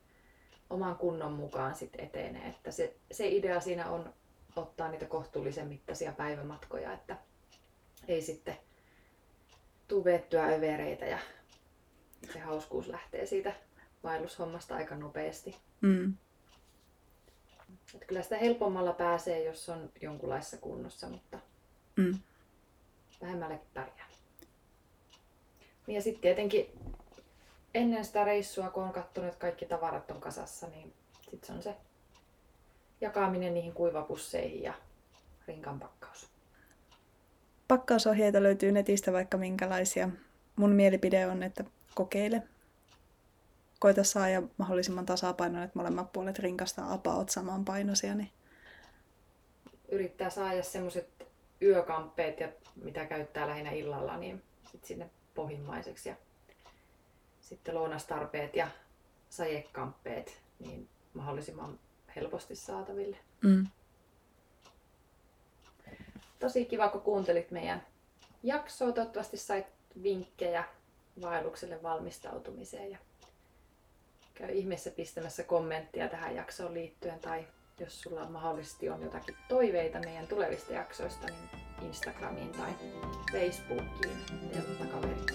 oman 0.70 0.96
kunnon 0.96 1.34
mukaan 1.34 1.76
sitten 1.76 2.06
etenee. 2.06 2.50
Että 2.50 2.72
se, 2.72 2.96
se 3.12 3.28
idea 3.28 3.60
siinä 3.60 3.90
on 3.90 4.14
ottaa 4.56 4.92
niitä 4.92 5.06
kohtuullisen 5.06 5.68
mittaisia 5.68 6.12
päivämatkoja, 6.12 6.94
että 6.94 7.18
ei 8.08 8.22
sitten 8.22 8.58
tuu 9.88 10.04
övereitä 10.58 11.06
ja 11.06 11.20
se 12.34 12.40
hauskuus 12.40 12.88
lähtee 12.88 13.26
siitä 13.26 13.54
vaellushommasta 14.04 14.76
aika 14.76 14.96
nopeasti. 14.96 15.56
Mm. 15.82 16.14
Että 17.94 18.06
kyllä 18.06 18.22
sitä 18.22 18.38
helpommalla 18.38 18.94
pääsee, 18.94 19.44
jos 19.44 19.70
on 19.70 19.90
jonkunlaisessa 20.02 20.58
kunnossa, 20.58 21.10
mutta 21.10 21.40
mm. 21.96 22.20
vähemmälläkin 23.22 23.68
pärjää. 23.74 24.08
Ja 25.88 26.02
sitten 26.02 26.22
tietenkin 26.22 26.80
ennen 27.74 28.06
sitä 28.06 28.24
reissua, 28.24 28.70
kun 28.70 28.84
on 28.84 28.94
katsonut, 28.94 29.30
että 29.30 29.42
kaikki 29.42 29.66
tavarat 29.66 30.12
on 30.12 30.22
kasassa, 30.22 30.68
niin 30.68 30.94
sitten 31.22 31.48
se 31.48 31.54
on 31.54 31.64
se 31.64 31.76
jakaminen 33.02 33.54
niihin 33.54 33.74
kuivapusseihin 33.74 34.64
ja 34.64 34.74
rinkan 35.48 35.80
pakkaus. 35.80 36.30
Pakkausohjeita 37.68 38.44
löytyy 38.44 38.72
netistä 38.72 39.14
vaikka 39.14 39.38
minkälaisia. 39.38 40.10
Mun 40.56 40.72
mielipide 40.72 41.28
on, 41.28 41.44
että 41.44 41.64
kokeile. 41.96 42.44
Koita 43.80 44.04
saada 44.04 44.42
mahdollisimman 44.58 45.06
tasapainon, 45.06 45.64
että 45.64 45.80
molemmat 45.80 46.14
puolet 46.14 46.40
rinkasta 46.40 46.94
apaut 46.94 47.30
samanpainoisia. 47.30 48.16
Niin... 48.16 48.32
Yrittää 49.90 50.30
saada 50.30 50.64
semmoiset 50.64 51.28
yökamppeet, 51.62 52.40
ja 52.40 52.50
mitä 52.76 53.06
käyttää 53.06 53.48
lähinnä 53.48 53.72
illalla, 53.72 54.18
niin 54.18 54.44
sit 54.72 54.86
sinne 54.86 55.10
pohjimmaiseksi. 55.36 56.10
Ja 56.10 56.16
sitten 57.42 57.76
lounastarpeet 57.76 58.56
ja 58.56 58.68
sajekamppeet 59.30 60.42
niin 60.60 60.90
mahdollisimman 61.14 61.80
helposti 62.16 62.56
saataville. 62.56 63.18
Mm. 63.44 63.68
Tosi 66.40 66.66
kiva, 66.66 66.90
kun 66.90 67.02
kuuntelit 67.02 67.52
meidän 67.52 67.84
jaksoa. 68.44 68.92
Toivottavasti 68.92 69.38
sait 69.38 69.66
vinkkejä 70.04 70.64
vaellukselle 71.22 71.84
valmistautumiseen. 71.84 72.92
Ja 72.92 72.98
käy 74.34 74.52
ihmeessä 74.52 74.92
pistämässä 74.92 75.44
kommenttia 75.44 76.08
tähän 76.08 76.36
jaksoon 76.36 76.74
liittyen 76.74 77.20
tai 77.20 77.48
jos 77.80 78.02
sulla 78.02 78.26
mahdollisesti 78.26 78.90
on 78.90 79.02
jotakin 79.02 79.36
toiveita 79.48 80.00
meidän 80.00 80.28
tulevista 80.28 80.74
jaksoista, 80.74 81.28
niin 81.28 81.50
Instagramiin 81.82 82.52
tai 82.52 82.74
Facebookiin 83.32 84.18
Delta-kaverit. 84.54 85.32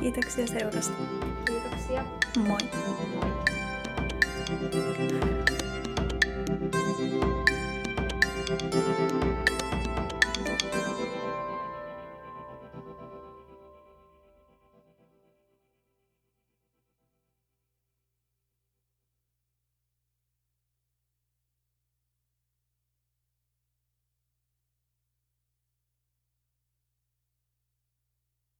Kiitoksia 0.00 0.46
seurasta. 0.46 0.96
Kiitoksia. 1.46 2.04
Moi. 2.36 2.58
Moi. 3.14 3.42